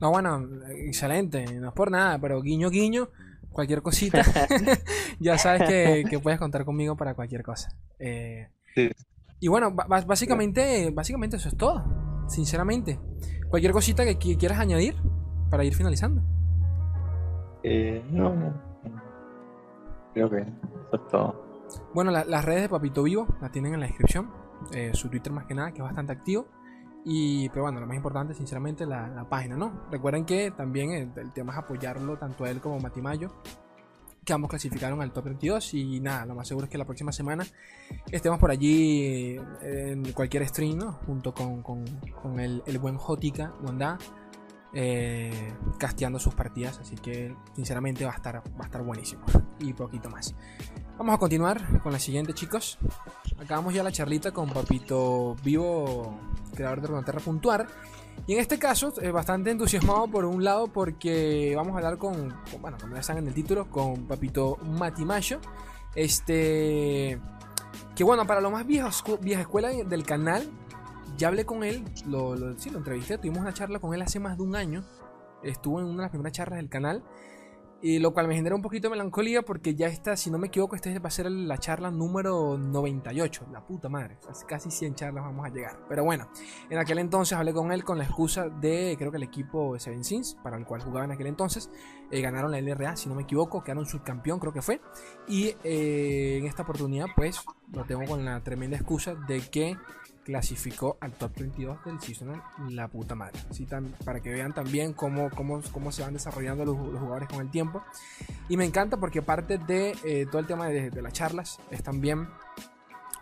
No, 0.02 0.12
bueno, 0.12 0.48
excelente, 0.70 1.46
no 1.60 1.70
es 1.70 1.74
por 1.74 1.92
nada, 1.92 2.18
pero 2.20 2.42
guiño 2.42 2.70
guiño, 2.70 3.10
cualquier 3.52 3.82
cosita, 3.82 4.22
ya 5.20 5.38
sabes 5.38 5.68
que, 6.10 6.20
puedes 6.20 6.40
contar 6.40 6.66
conmigo 6.66 6.96
para 6.96 7.14
cualquier 7.14 7.44
cosa. 7.44 7.70
Eh, 8.00 8.50
sí. 8.76 8.90
Y 9.40 9.48
bueno, 9.48 9.74
básicamente, 9.74 10.92
básicamente 10.94 11.38
eso 11.38 11.50
es 11.50 11.58
todo, 11.58 12.26
sinceramente. 12.28 13.00
Cualquier 13.50 13.72
cosita 13.72 14.04
que 14.06 14.38
quieras 14.38 14.60
añadir 14.60 14.96
para 15.50 15.64
ir 15.64 15.74
finalizando. 15.74 16.22
Eh, 17.64 18.04
no, 18.12 18.36
no. 18.36 18.54
Creo 20.14 20.30
que 20.30 20.42
eso 20.42 20.56
es 20.94 21.08
todo. 21.10 21.50
Bueno, 21.94 22.12
las 22.12 22.46
redes 22.46 22.64
de 22.64 22.70
Papito 22.70 23.04
Vivo 23.04 23.28
las 23.42 23.52
tienen 23.52 23.74
en 23.74 23.80
la 23.82 23.88
descripción. 23.88 24.32
Eh, 24.74 24.92
su 24.94 25.10
Twitter 25.10 25.32
más 25.32 25.46
que 25.46 25.54
nada, 25.54 25.72
que 25.72 25.78
es 25.78 25.84
bastante 25.84 26.12
activo. 26.12 26.48
Y, 27.06 27.50
pero 27.50 27.64
bueno, 27.64 27.80
lo 27.80 27.88
más 27.88 27.96
importante, 27.96 28.34
sinceramente, 28.34 28.86
la, 28.86 29.08
la 29.08 29.28
página, 29.28 29.56
¿no? 29.56 29.86
Recuerden 29.90 30.26
que 30.26 30.52
también 30.52 30.92
el, 30.92 31.32
tema 31.32 31.54
es 31.54 31.60
apoyarlo 31.60 32.18
tanto 32.18 32.44
a 32.44 32.50
él 32.50 32.60
como 32.60 32.76
a 32.76 32.80
Matimayo, 32.80 33.34
que 34.26 34.34
ambos 34.34 34.50
clasificaron 34.50 35.02
al 35.02 35.12
top 35.12 35.26
22. 35.26 35.74
Y 35.76 36.00
nada, 36.02 36.26
lo 36.26 36.36
más 36.36 36.48
seguro 36.48 36.66
es 36.66 36.72
que 36.72 36.78
la 36.78 36.86
próxima 36.86 37.12
semana 37.12 37.46
estemos 38.12 38.38
por 38.40 38.52
allí 38.52 39.38
en 39.62 40.12
cualquier 40.14 40.48
stream, 40.48 40.78
¿no? 40.78 40.92
Junto 41.06 41.34
con, 41.34 41.64
con, 41.64 41.86
con 42.22 42.40
el, 42.40 42.62
el, 42.66 42.80
buen 42.80 42.98
Jotica 42.98 43.54
Wanda 43.64 43.98
eh, 44.74 45.54
casteando 45.78 46.20
sus 46.20 46.36
partidas. 46.36 46.80
Así 46.80 46.96
que 46.96 47.34
sinceramente 47.56 48.06
va 48.06 48.12
a 48.12 48.16
estar, 48.16 48.36
va 48.38 48.64
a 48.64 48.66
estar 48.66 48.84
buenísimo. 48.84 49.24
Y 49.60 49.74
poquito 49.74 50.10
más. 50.10 50.36
Vamos 50.98 51.16
a 51.16 51.18
continuar 51.18 51.82
con 51.82 51.92
la 51.92 52.00
siguiente, 52.00 52.34
chicos. 52.34 52.78
Acabamos 53.42 53.74
ya 53.74 53.84
la 53.84 53.92
charlita 53.92 54.32
con 54.32 54.50
Papito 54.50 55.36
Vivo, 55.44 56.20
creador 56.54 56.82
de 56.82 56.88
Runaterra 56.88 57.22
Puntuar. 57.22 57.68
Y 58.28 58.34
en 58.34 58.40
este 58.40 58.60
caso, 58.60 58.94
eh, 59.02 59.12
bastante 59.12 59.50
entusiasmado 59.50 60.08
por 60.08 60.26
un 60.26 60.44
lado 60.44 60.68
porque 60.68 61.54
vamos 61.56 61.74
a 61.74 61.78
hablar 61.78 61.98
con, 61.98 62.36
bueno, 62.60 62.78
como 62.80 62.96
ya 62.96 63.00
están 63.00 63.18
en 63.18 63.28
el 63.28 63.34
título, 63.34 63.70
con 63.70 64.08
Papito 64.08 64.58
Matimayo. 64.58 65.40
Este, 65.96 67.18
que 67.96 68.04
bueno, 68.04 68.28
para 68.28 68.42
lo 68.42 68.52
más 68.52 68.68
vieja, 68.68 68.90
vieja 69.22 69.42
escuela 69.42 69.70
del 69.70 70.04
canal, 70.04 70.50
ya 71.18 71.30
hablé 71.30 71.46
con 71.46 71.64
él, 71.64 71.86
lo, 72.06 72.36
lo, 72.36 72.60
sí, 72.60 72.70
lo 72.70 72.80
entrevisté, 72.80 73.18
tuvimos 73.18 73.40
una 73.40 73.54
charla 73.54 73.80
con 73.80 73.94
él 73.94 74.02
hace 74.02 74.20
más 74.20 74.38
de 74.38 74.44
un 74.44 74.56
año. 74.56 74.84
Estuvo 75.44 75.80
en 75.80 75.86
una 75.86 75.96
de 75.96 76.02
las 76.02 76.12
primeras 76.12 76.34
charlas 76.34 76.58
del 76.58 76.70
canal. 76.70 77.04
Y 77.82 78.00
lo 78.00 78.14
cual 78.14 78.28
me 78.28 78.36
genera 78.36 78.56
un 78.56 78.62
poquito 78.62 78.88
de 78.88 78.92
melancolía 78.92 79.42
porque 79.42 79.74
ya 79.74 79.88
está, 79.88 80.18
si 80.18 80.30
no 80.30 80.38
me 80.38 80.48
equivoco, 80.48 80.76
esta 80.76 80.90
va 81.00 81.08
a 81.08 81.12
ser 81.12 81.32
la 81.32 81.58
charla 81.58 81.90
número 81.90 82.58
98. 82.58 83.48
La 83.54 83.66
puta 83.66 83.88
madre. 83.88 84.18
casi 84.48 84.70
100 84.70 84.96
charlas 84.96 85.24
vamos 85.24 85.46
a 85.46 85.50
llegar. 85.50 85.80
Pero 85.88 86.04
bueno, 86.04 86.30
en 86.70 86.78
aquel 86.78 87.00
entonces 87.00 87.38
hablé 87.38 87.54
con 87.54 87.72
él 87.72 87.86
con 87.86 87.98
la 87.98 88.04
excusa 88.04 88.50
de, 88.50 88.96
creo 88.98 89.12
que 89.12 89.18
el 89.18 89.24
equipo 89.24 89.80
Seven 89.80 90.04
Sins, 90.04 90.38
para 90.44 90.58
el 90.58 90.66
cual 90.66 90.82
jugaba 90.82 91.06
en 91.06 91.12
aquel 91.12 91.28
entonces, 91.28 91.70
eh, 92.12 92.20
ganaron 92.22 92.52
la 92.52 92.60
LRA, 92.60 92.98
si 92.98 93.08
no 93.08 93.16
me 93.16 93.24
equivoco, 93.24 93.64
quedaron 93.64 93.86
subcampeón, 93.86 94.40
creo 94.40 94.52
que 94.52 94.62
fue. 94.62 94.82
Y 95.28 95.56
eh, 95.64 96.38
en 96.40 96.48
esta 96.48 96.64
oportunidad, 96.64 97.08
pues, 97.16 97.42
lo 97.72 97.86
tengo 97.86 98.04
con 98.06 98.26
la 98.26 98.44
tremenda 98.44 98.76
excusa 98.76 99.16
de 99.16 99.40
que 99.50 99.78
clasificó 100.30 100.96
al 101.02 101.14
top 101.14 101.32
22 101.40 101.86
del 101.86 102.00
seasonal 102.00 102.44
la 102.70 102.88
puta 102.88 103.16
madre. 103.16 103.40
Así 103.50 103.66
para 104.06 104.20
que 104.20 104.30
vean 104.30 104.54
también 104.54 104.94
cómo, 104.94 105.32
cómo, 105.32 105.60
cómo 105.72 105.92
se 105.92 106.04
van 106.04 106.14
desarrollando 106.14 106.66
los, 106.66 106.78
jugadores 106.78 107.28
con 107.28 107.42
el 107.42 107.50
tiempo. 107.50 107.82
Y 108.48 108.56
me 108.56 108.64
encanta 108.64 108.98
porque 108.98 109.24
parte 109.24 109.58
de 109.58 109.98
eh, 110.04 110.28
todo 110.28 110.40
el 110.40 110.46
tema 110.46 110.68
de, 110.68 111.02
las 111.02 111.14
charlas 111.14 111.58
es 111.72 111.82
también 111.82 112.28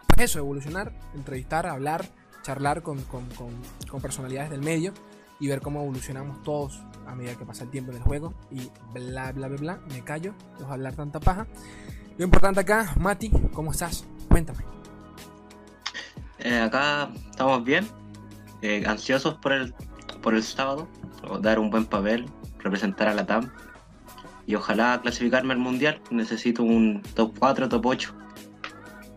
pues 0.07 0.31
eso, 0.31 0.39
evolucionar, 0.39 0.91
entrevistar, 1.15 1.65
hablar, 1.65 2.03
charlar 2.41 2.81
con, 2.81 3.01
con, 3.03 3.25
con, 3.89 4.01
personalidades 4.01 4.49
del 4.49 4.61
medio 4.61 4.93
y 5.39 5.47
ver 5.47 5.61
cómo 5.61 5.83
evolucionamos 5.83 6.43
todos 6.43 6.83
a 7.07 7.15
medida 7.15 7.35
que 7.35 7.45
pasa 7.45 7.63
el 7.63 7.69
tiempo 7.69 7.91
en 7.91 7.97
el 7.97 8.03
juego. 8.03 8.33
Y 8.51 8.69
bla, 8.93 9.31
bla, 9.31 9.47
bla, 9.47 9.57
bla. 9.57 9.79
Me 9.93 10.03
callo, 10.03 10.33
dejo 10.59 10.73
hablar 10.73 10.93
tanta 10.93 11.21
paja. 11.21 11.47
Lo 12.17 12.25
importante 12.25 12.59
acá, 12.59 12.95
Mati, 12.99 13.29
¿cómo 13.53 13.71
estás? 13.71 14.03
Cuéntame. 14.27 14.76
Eh, 16.47 16.61
acá 16.61 17.09
estamos 17.29 17.61
bien, 17.65 17.85
eh, 18.61 18.81
ansiosos 18.87 19.33
por 19.33 19.51
el, 19.51 19.73
por 20.21 20.33
el 20.33 20.41
sábado, 20.43 20.87
dar 21.41 21.59
un 21.59 21.69
buen 21.69 21.85
papel, 21.85 22.25
representar 22.59 23.09
a 23.09 23.13
la 23.13 23.25
TAM 23.25 23.51
y 24.45 24.55
ojalá 24.55 24.97
clasificarme 25.01 25.51
al 25.51 25.59
mundial. 25.59 26.01
Necesito 26.09 26.63
un 26.63 27.01
top 27.15 27.37
4, 27.37 27.67
top 27.67 27.85
8. 27.85 28.15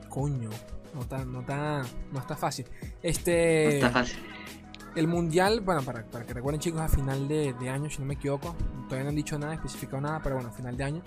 Coño, 0.08 0.50
no 0.92 1.02
está, 1.02 1.24
no 1.24 1.40
está, 1.42 1.82
no 2.10 2.18
está 2.18 2.36
fácil. 2.36 2.66
Este. 3.00 3.64
No 3.64 3.70
está 3.76 3.90
fácil. 3.90 4.18
El 4.96 5.06
mundial, 5.06 5.60
bueno, 5.60 5.82
para, 5.82 6.04
para 6.06 6.26
que 6.26 6.34
recuerden 6.34 6.60
chicos, 6.60 6.80
a 6.80 6.88
final 6.88 7.28
de, 7.28 7.52
de, 7.60 7.70
año, 7.70 7.88
si 7.88 8.00
no 8.00 8.06
me 8.06 8.14
equivoco. 8.14 8.56
Todavía 8.88 9.04
no 9.04 9.10
han 9.10 9.14
dicho 9.14 9.38
nada, 9.38 9.54
especificado 9.54 10.00
nada, 10.02 10.20
pero 10.20 10.34
bueno, 10.34 10.50
a 10.50 10.52
final 10.52 10.76
de 10.76 10.82
año. 10.82 11.02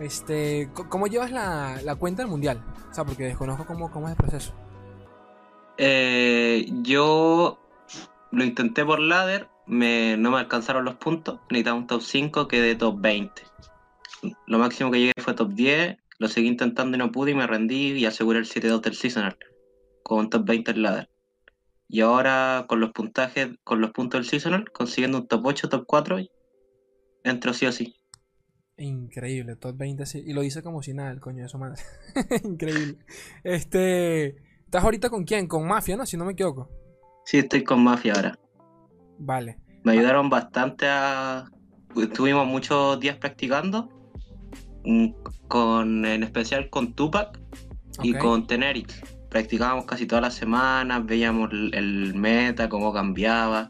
Este, 0.00 0.70
¿Cómo 0.88 1.08
llevas 1.08 1.30
la, 1.30 1.78
la 1.84 1.94
cuenta 1.96 2.22
del 2.22 2.30
mundial? 2.30 2.64
O 2.90 2.94
sea, 2.94 3.04
porque 3.04 3.24
desconozco 3.24 3.66
cómo, 3.66 3.90
cómo 3.90 4.06
es 4.06 4.12
el 4.12 4.16
proceso. 4.16 4.54
Eh, 5.78 6.66
yo 6.82 7.58
lo 8.32 8.44
intenté 8.44 8.84
por 8.84 9.00
ladder, 9.00 9.48
me, 9.66 10.16
no 10.16 10.30
me 10.30 10.38
alcanzaron 10.38 10.84
los 10.84 10.96
puntos, 10.96 11.40
necesitaba 11.50 11.78
un 11.78 11.86
top 11.86 12.02
5, 12.02 12.48
quedé 12.48 12.74
top 12.74 13.00
20. 13.00 13.42
Lo 14.46 14.58
máximo 14.58 14.90
que 14.90 15.00
llegué 15.00 15.12
fue 15.18 15.34
top 15.34 15.52
10, 15.52 15.96
lo 16.18 16.28
seguí 16.28 16.48
intentando 16.48 16.96
y 16.96 16.98
no 16.98 17.12
pude 17.12 17.32
y 17.32 17.34
me 17.34 17.46
rendí 17.46 17.92
y 17.92 18.06
aseguré 18.06 18.38
el 18.38 18.46
7-2 18.46 18.80
del 18.80 18.94
seasonal, 18.94 19.36
con 20.02 20.30
top 20.30 20.44
20 20.46 20.70
en 20.70 20.82
ladder. 20.82 21.10
Y 21.88 22.00
ahora 22.00 22.64
con 22.68 22.80
los 22.80 22.90
puntajes, 22.92 23.50
con 23.62 23.80
los 23.80 23.92
puntos 23.92 24.20
del 24.20 24.28
seasonal, 24.28 24.70
consiguiendo 24.72 25.18
un 25.18 25.28
top 25.28 25.46
8, 25.46 25.68
top 25.68 25.84
4, 25.86 26.18
entro 27.24 27.52
sí 27.52 27.66
o 27.66 27.72
sí. 27.72 27.96
Increíble, 28.78 29.56
top 29.56 29.76
20 29.76 30.04
sí. 30.04 30.22
Y 30.26 30.32
lo 30.32 30.42
hice 30.42 30.62
como 30.62 30.82
si 30.82 30.92
nada, 30.92 31.10
el 31.10 31.20
coño 31.20 31.42
de 31.42 31.48
su 31.48 31.58
madre. 31.58 31.80
Increíble. 32.44 32.98
Este. 33.42 34.45
¿Estás 34.66 34.82
ahorita 34.82 35.10
con 35.10 35.22
quién? 35.22 35.46
Con 35.46 35.64
Mafia, 35.66 35.96
¿no? 35.96 36.04
Si 36.04 36.16
no 36.16 36.24
me 36.24 36.32
equivoco. 36.32 36.68
Sí, 37.24 37.38
estoy 37.38 37.62
con 37.62 37.84
Mafia 37.84 38.14
ahora. 38.14 38.38
Vale. 39.18 39.58
Me 39.84 39.92
ayudaron 39.92 40.28
bastante 40.28 40.86
a... 40.88 41.48
Estuvimos 41.96 42.46
muchos 42.48 42.98
días 42.98 43.16
practicando, 43.16 43.88
mm, 44.84 45.06
con, 45.46 46.04
en 46.04 46.24
especial 46.24 46.68
con 46.68 46.94
Tupac 46.94 47.40
y 48.02 48.12
con 48.14 48.48
Tenerix. 48.48 49.00
Practicábamos 49.30 49.86
casi 49.86 50.04
todas 50.04 50.22
las 50.22 50.34
semanas, 50.34 51.06
veíamos 51.06 51.50
el, 51.52 52.14
meta, 52.16 52.68
cómo 52.68 52.92
cambiaba. 52.92 53.68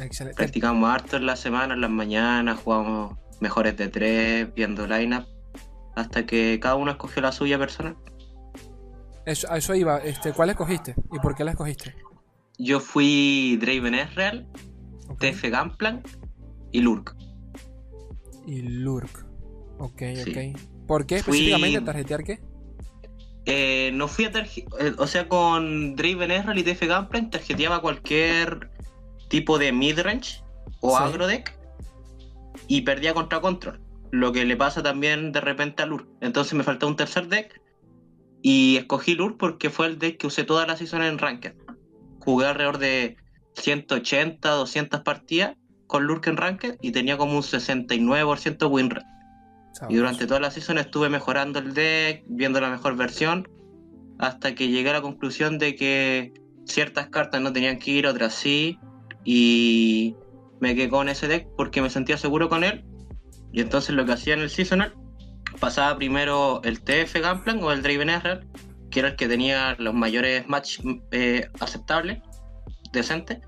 Excelente. 0.00 0.36
Practicamos 0.36 0.88
harto 0.88 1.16
en 1.16 1.26
la 1.26 1.34
semana, 1.34 1.74
en 1.74 1.80
las 1.80 1.90
mañanas, 1.90 2.60
jugamos 2.60 3.16
mejores 3.40 3.76
de 3.76 3.88
tres, 3.88 4.54
viendo 4.54 4.86
lineup, 4.86 5.26
hasta 5.96 6.24
que 6.24 6.58
cada 6.60 6.76
uno 6.76 6.92
escogió 6.92 7.20
la 7.20 7.32
suya 7.32 7.58
personal. 7.58 7.96
Eso, 9.28 9.46
a 9.52 9.58
eso 9.58 9.74
iba. 9.74 9.98
Este, 9.98 10.32
¿Cuál 10.32 10.48
escogiste? 10.48 10.94
¿Y 11.12 11.18
por 11.18 11.34
qué 11.34 11.44
la 11.44 11.50
escogiste? 11.50 11.94
Yo 12.56 12.80
fui 12.80 13.58
Draven 13.60 13.94
Ezreal, 13.94 14.48
TF 15.18 15.50
Gunplan 15.50 16.02
y 16.72 16.80
Lurk. 16.80 17.14
Y 18.46 18.62
Lurk. 18.62 19.26
Ok, 19.78 20.02
ok. 20.22 20.58
¿Por 20.86 21.04
qué 21.04 21.16
específicamente 21.16 21.82
tarjetear 21.82 22.24
qué? 22.24 22.40
Eh, 23.44 23.90
no 23.92 24.08
fui 24.08 24.24
a 24.24 24.32
tarjetear. 24.32 24.86
Eh, 24.86 24.94
o 24.96 25.06
sea, 25.06 25.28
con 25.28 25.94
Draven 25.94 26.30
Ezreal 26.30 26.58
y 26.58 26.62
TF 26.62 26.88
Gunplan 26.88 27.28
tarjeteaba 27.28 27.82
cualquier 27.82 28.70
tipo 29.28 29.58
de 29.58 29.72
midrange 29.72 30.42
o 30.80 30.96
agrodeck. 30.96 31.54
y 32.66 32.80
perdía 32.80 33.12
contra 33.12 33.42
Control. 33.42 33.78
Lo 34.10 34.32
que 34.32 34.46
le 34.46 34.56
pasa 34.56 34.82
también 34.82 35.32
de 35.32 35.42
repente 35.42 35.82
a 35.82 35.86
Lur. 35.86 36.08
Entonces 36.22 36.54
me 36.54 36.64
faltó 36.64 36.88
un 36.88 36.96
tercer 36.96 37.28
deck 37.28 37.60
y 38.42 38.76
escogí 38.76 39.14
Lur 39.14 39.36
porque 39.36 39.70
fue 39.70 39.86
el 39.86 39.98
deck 39.98 40.18
que 40.18 40.26
usé 40.26 40.44
toda 40.44 40.66
la 40.66 40.76
season 40.76 41.02
en 41.02 41.18
Ranked. 41.18 41.54
Jugué 42.20 42.46
alrededor 42.46 42.78
de 42.78 43.16
180, 43.54 44.48
200 44.48 45.00
partidas 45.00 45.56
con 45.86 46.04
Lurk 46.04 46.26
en 46.26 46.36
Ranked 46.36 46.76
y 46.80 46.92
tenía 46.92 47.16
como 47.16 47.36
un 47.36 47.42
69% 47.42 48.70
win 48.70 48.90
rate. 48.90 49.06
Y 49.88 49.96
durante 49.96 50.26
toda 50.26 50.40
la 50.40 50.50
season 50.50 50.78
estuve 50.78 51.08
mejorando 51.08 51.58
el 51.58 51.72
deck, 51.72 52.24
viendo 52.28 52.60
la 52.60 52.70
mejor 52.70 52.96
versión, 52.96 53.48
hasta 54.18 54.54
que 54.54 54.68
llegué 54.68 54.90
a 54.90 54.94
la 54.94 55.02
conclusión 55.02 55.58
de 55.58 55.76
que 55.76 56.32
ciertas 56.64 57.08
cartas 57.08 57.40
no 57.40 57.52
tenían 57.52 57.78
que 57.78 57.92
ir, 57.92 58.06
otras 58.06 58.34
sí, 58.34 58.78
y 59.24 60.16
me 60.60 60.74
quedé 60.74 60.88
con 60.88 61.08
ese 61.08 61.28
deck 61.28 61.48
porque 61.56 61.80
me 61.80 61.90
sentía 61.90 62.16
seguro 62.18 62.48
con 62.48 62.64
él. 62.64 62.84
Y 63.52 63.60
entonces 63.60 63.94
lo 63.94 64.04
que 64.04 64.12
hacía 64.12 64.34
en 64.34 64.40
el 64.40 64.50
seasonal, 64.50 64.94
pasaba 65.58 65.96
primero 65.96 66.60
el 66.64 66.80
TF 66.80 67.14
Gunplan 67.22 67.62
o 67.62 67.72
el 67.72 67.82
Draven 67.82 68.10
Error, 68.10 68.44
que 68.90 69.00
era 69.00 69.08
el 69.10 69.16
que 69.16 69.28
tenía 69.28 69.76
los 69.78 69.94
mayores 69.94 70.48
match 70.48 70.80
eh, 71.10 71.50
aceptables, 71.60 72.20
decentes, 72.92 73.40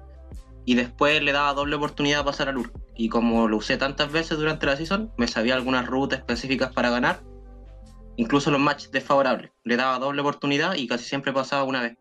y 0.65 0.75
después 0.75 1.23
le 1.23 1.33
daba 1.33 1.55
doble 1.55 1.77
oportunidad 1.77 2.21
a 2.21 2.25
pasar 2.25 2.49
al 2.49 2.57
Lur. 2.57 2.73
Y 2.95 3.09
como 3.09 3.49
lo 3.49 3.57
usé 3.57 3.77
tantas 3.77 4.13
veces 4.13 4.39
durante 4.39 4.67
la 4.67 4.77
season, 4.77 5.13
me 5.17 5.27
sabía 5.27 5.55
algunas 5.55 5.87
rutas 5.87 6.19
específicas 6.19 6.73
para 6.73 6.91
ganar, 6.91 7.23
incluso 8.17 8.51
los 8.51 8.61
matches 8.61 8.91
desfavorables. 8.91 9.51
Le 9.65 9.77
daba 9.77 9.99
doble 9.99 10.21
oportunidad 10.21 10.75
y 10.75 10.87
casi 10.87 11.05
siempre 11.05 11.33
pasaba 11.33 11.65
una 11.65 11.83
vez. 11.83 11.97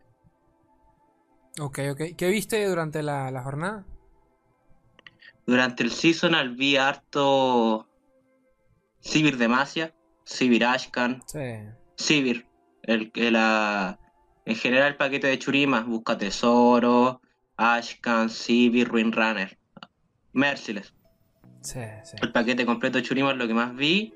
Ok, 1.59 1.79
ok. 1.91 2.01
¿Qué 2.17 2.29
viste 2.29 2.65
durante 2.67 3.01
la, 3.01 3.41
jornada? 3.43 3.85
Durante 5.45 5.83
el 5.83 5.91
seasonal 5.91 6.55
vi 6.55 6.77
harto 6.77 7.87
Sivir 8.99 9.37
Demacia, 9.37 9.93
Sivir 10.29 10.63
Ashkan, 10.63 11.23
sí. 11.25 12.43
El, 12.83 13.11
la, 13.31 13.99
en 14.45 14.55
general 14.55 14.89
el 14.89 14.95
paquete 14.95 15.27
de 15.27 15.39
Churimas, 15.39 15.85
busca 15.85 16.17
tesoro, 16.17 17.19
Ashkan, 17.57 18.29
Sivir, 18.29 18.87
Ruin 18.87 19.11
Runner, 19.11 19.57
Merciless. 20.33 20.93
Sí, 21.61 21.79
sí. 22.03 22.17
El 22.21 22.31
paquete 22.31 22.65
completo 22.65 22.99
de 22.99 23.03
Churimas 23.03 23.33
es 23.33 23.37
lo 23.39 23.47
que 23.47 23.53
más 23.53 23.75
vi. 23.75 24.13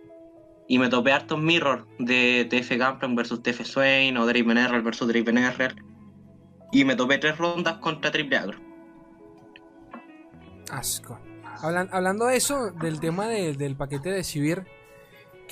Y 0.67 0.79
me 0.79 0.87
topé 0.87 1.11
hartos 1.11 1.39
mirror 1.39 1.87
de 1.99 2.47
TF 2.49 2.77
Gunplan 2.77 3.15
versus 3.15 3.43
TF 3.43 3.65
Swain 3.65 4.15
o 4.15 4.25
Draven 4.25 4.57
Error 4.57 4.81
versus 4.81 5.07
Draven 5.07 5.37
Error 5.37 5.75
y 6.71 6.85
me 6.85 6.95
topé 6.95 7.17
tres 7.17 7.37
rondas 7.37 7.77
contra 7.79 8.11
Triple 8.11 8.37
Agro. 8.37 8.59
Asco. 10.71 11.19
hablando 11.61 12.27
de 12.27 12.37
eso, 12.37 12.71
del 12.71 12.99
tema 12.99 13.27
del 13.27 13.75
paquete 13.75 14.09
de 14.09 14.23
Civir, 14.23 14.65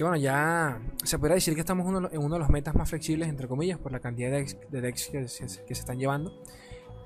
que 0.01 0.05
bueno, 0.05 0.17
ya 0.17 0.81
se 1.03 1.20
podría 1.20 1.36
decir 1.36 1.53
que 1.53 1.60
estamos 1.60 1.86
en 2.12 2.20
uno 2.20 2.36
de 2.36 2.39
los 2.39 2.50
metas 2.50 2.74
más 2.74 2.89
flexibles, 2.89 3.29
entre 3.29 3.48
comillas, 3.48 3.77
por 3.77 3.91
la 3.91 4.00
cantidad 4.00 4.31
de 4.31 4.81
decks, 4.81 5.10
que, 5.10 5.27
se, 5.27 5.62
están 5.70 6.00
llevando. 6.00 6.41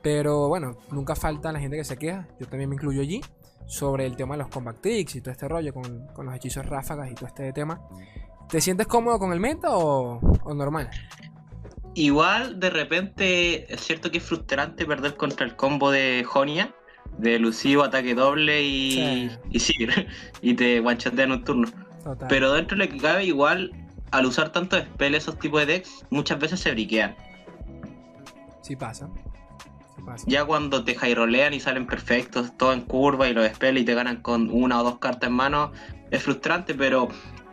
Pero 0.01 0.47
bueno, 0.47 0.77
nunca 0.91 1.13
falta 1.13 1.51
la 1.51 1.59
gente 1.59 1.75
que 1.75 1.83
se 1.83 1.97
queja, 1.97 2.25
yo 2.39 2.47
también 2.47 2.69
me 2.69 2.75
incluyo 2.75 3.01
allí, 3.01 3.19
sobre 3.67 4.05
el 4.05 4.15
tema 4.15 4.35
de 4.35 4.43
los 4.43 4.47
combat 4.47 4.79
tricks 4.79 5.17
y 5.17 5.19
todo 5.19 5.31
este 5.31 5.45
rollo 5.45 5.73
con, 5.73 6.07
los 6.25 6.35
hechizos 6.35 6.65
ráfagas 6.67 7.11
y 7.11 7.15
todo 7.15 7.27
este 7.27 7.51
tema. 7.51 7.81
¿Te 8.47 8.61
sientes 8.61 8.87
cómodo 8.87 9.19
con 9.19 9.33
el 9.33 9.41
meta 9.41 9.75
o, 9.75 10.21
o 10.45 10.53
normal? 10.53 10.89
Igual, 11.95 12.61
de 12.61 12.69
repente, 12.69 13.73
es 13.73 13.81
cierto 13.81 14.09
que 14.09 14.19
es 14.19 14.23
frustrante 14.23 14.85
perder 14.85 15.17
contra 15.17 15.45
el 15.45 15.57
combo 15.57 15.91
de 15.91 16.23
Jonia, 16.25 16.73
de 17.17 17.35
elusivo, 17.35 17.83
ataque 17.83 18.15
doble 18.15 18.63
y, 18.63 19.29
sí. 19.59 19.73
y, 20.41 20.53
te 20.55 20.79
guanchatean 20.79 21.33
un 21.33 21.43
turno. 21.43 21.84
Pero 22.29 22.53
dentro 22.53 22.77
de 22.77 22.85
lo 22.85 22.91
que 22.91 22.97
cabe, 22.99 23.25
igual, 23.25 23.71
al 24.11 24.25
usar 24.25 24.51
tanto 24.51 24.79
spell 24.79 25.15
esos 25.15 25.39
tipos 25.39 25.61
de 25.61 25.73
decks, 25.73 26.05
muchas 26.09 26.39
veces 26.39 26.59
se 26.59 26.71
briquean. 26.71 27.15
Sí 28.61 28.75
pasa. 28.75 29.09
Ya 30.27 30.45
cuando 30.45 30.83
te 30.83 30.95
jairolean 30.95 31.53
y 31.53 31.59
salen 31.59 31.87
perfectos, 31.87 32.55
todo 32.57 32.73
en 32.73 32.81
curva 32.81 33.27
y 33.27 33.33
los 33.33 33.47
spells 33.47 33.81
y 33.81 33.85
te 33.85 33.95
ganan 33.95 34.21
con 34.21 34.49
una 34.51 34.81
o 34.81 34.83
dos 34.83 34.99
cartas 34.99 35.29
en 35.29 35.35
mano, 35.35 35.71
es 36.11 36.21
frustrante, 36.23 36.75
pero 36.75 37.07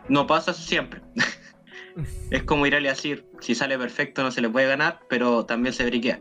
no 0.07 0.27
pasa 0.27 0.53
siempre. 0.53 1.01
es 2.31 2.43
como 2.43 2.65
ir 2.65 2.75
a 2.75 2.79
decir, 2.79 3.27
si 3.39 3.55
sale 3.55 3.77
perfecto 3.77 4.23
no 4.23 4.31
se 4.31 4.41
le 4.41 4.49
puede 4.49 4.67
ganar, 4.67 4.99
pero 5.09 5.45
también 5.45 5.73
se 5.73 5.85
briquea. 5.85 6.19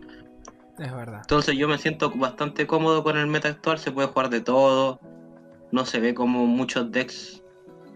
Es 0.79 0.92
verdad. 0.92 1.21
Entonces 1.23 1.57
yo 1.57 1.68
me 1.68 1.79
siento 1.79 2.11
bastante 2.11 2.66
cómodo 2.66 3.03
con 3.03 3.18
el 3.18 3.27
meta 3.27 3.49
actual, 3.49 3.79
se 3.79 3.92
puede 3.92 4.09
jugar 4.09 4.31
de 4.31 4.40
todo, 4.40 5.01
no 5.71 5.85
se 5.85 6.01
ve 6.01 6.14
como 6.14 6.47
muchos 6.47 6.90
decks, 6.90 7.41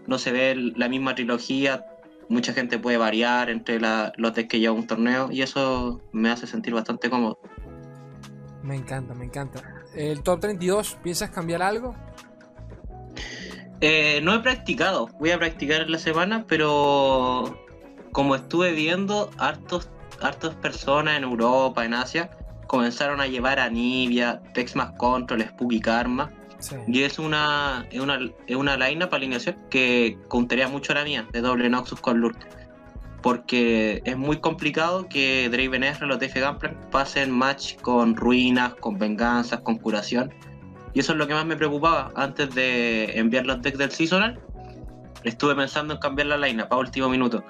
no 0.07 0.17
se 0.17 0.31
ve 0.31 0.55
la 0.75 0.89
misma 0.89 1.15
trilogía, 1.15 1.85
mucha 2.29 2.53
gente 2.53 2.79
puede 2.79 2.97
variar 2.97 3.49
entre 3.49 3.79
los 3.79 4.33
decks 4.33 4.49
que 4.49 4.59
lleva 4.59 4.73
un 4.73 4.87
torneo 4.87 5.29
y 5.31 5.41
eso 5.41 6.01
me 6.11 6.29
hace 6.29 6.47
sentir 6.47 6.73
bastante 6.73 7.09
cómodo. 7.09 7.39
Me 8.63 8.75
encanta, 8.75 9.13
me 9.13 9.25
encanta. 9.25 9.61
¿El 9.95 10.23
top 10.23 10.41
32 10.41 10.97
piensas 11.03 11.29
cambiar 11.29 11.61
algo? 11.61 11.95
Eh, 13.79 14.19
no 14.23 14.33
he 14.33 14.39
practicado, 14.39 15.07
voy 15.19 15.31
a 15.31 15.37
practicar 15.37 15.81
en 15.81 15.91
la 15.91 15.99
semana, 15.99 16.45
pero 16.47 17.57
como 18.11 18.35
estuve 18.35 18.71
viendo, 18.73 19.29
hartos, 19.37 19.89
hartas 20.19 20.55
personas 20.55 21.17
en 21.17 21.23
Europa, 21.23 21.85
en 21.85 21.93
Asia, 21.93 22.31
comenzaron 22.65 23.21
a 23.21 23.27
llevar 23.27 23.59
a 23.59 23.69
Nibia, 23.69 24.41
Texmas 24.53 24.91
Control, 24.97 25.43
Spooky 25.43 25.79
Karma. 25.79 26.31
Y 26.87 27.03
es 27.03 27.19
una, 27.19 27.85
es 27.91 27.99
una, 27.99 28.19
es 28.47 28.55
una 28.55 28.77
line 28.77 29.05
para 29.07 29.17
alineación 29.17 29.57
que 29.69 30.17
contaría 30.27 30.67
mucho 30.67 30.93
a 30.93 30.95
la 30.95 31.03
mía, 31.03 31.27
de 31.31 31.41
doble 31.41 31.69
Noxus 31.69 31.99
con 31.99 32.19
Lurk. 32.19 32.37
Porque 33.21 34.01
es 34.05 34.17
muy 34.17 34.37
complicado 34.37 35.07
que 35.09 35.49
Draven 35.49 35.83
R, 35.83 36.05
los 36.05 36.19
TF 36.19 36.35
Gunplan, 36.35 36.89
pasen 36.91 37.31
match 37.31 37.75
con 37.81 38.15
ruinas, 38.15 38.75
con 38.75 38.97
venganzas, 38.97 39.59
con 39.61 39.77
curación. 39.77 40.33
Y 40.93 40.99
eso 40.99 41.11
es 41.11 41.17
lo 41.17 41.27
que 41.27 41.33
más 41.33 41.45
me 41.45 41.55
preocupaba 41.55 42.11
antes 42.15 42.53
de 42.55 43.17
enviar 43.17 43.45
los 43.45 43.61
decks 43.61 43.77
del 43.77 43.91
Seasonal. 43.91 44.39
Estuve 45.23 45.55
pensando 45.55 45.95
en 45.95 45.99
cambiar 45.99 46.27
la 46.27 46.37
line 46.37 46.65
para 46.65 46.79
último 46.79 47.09
minuto 47.09 47.43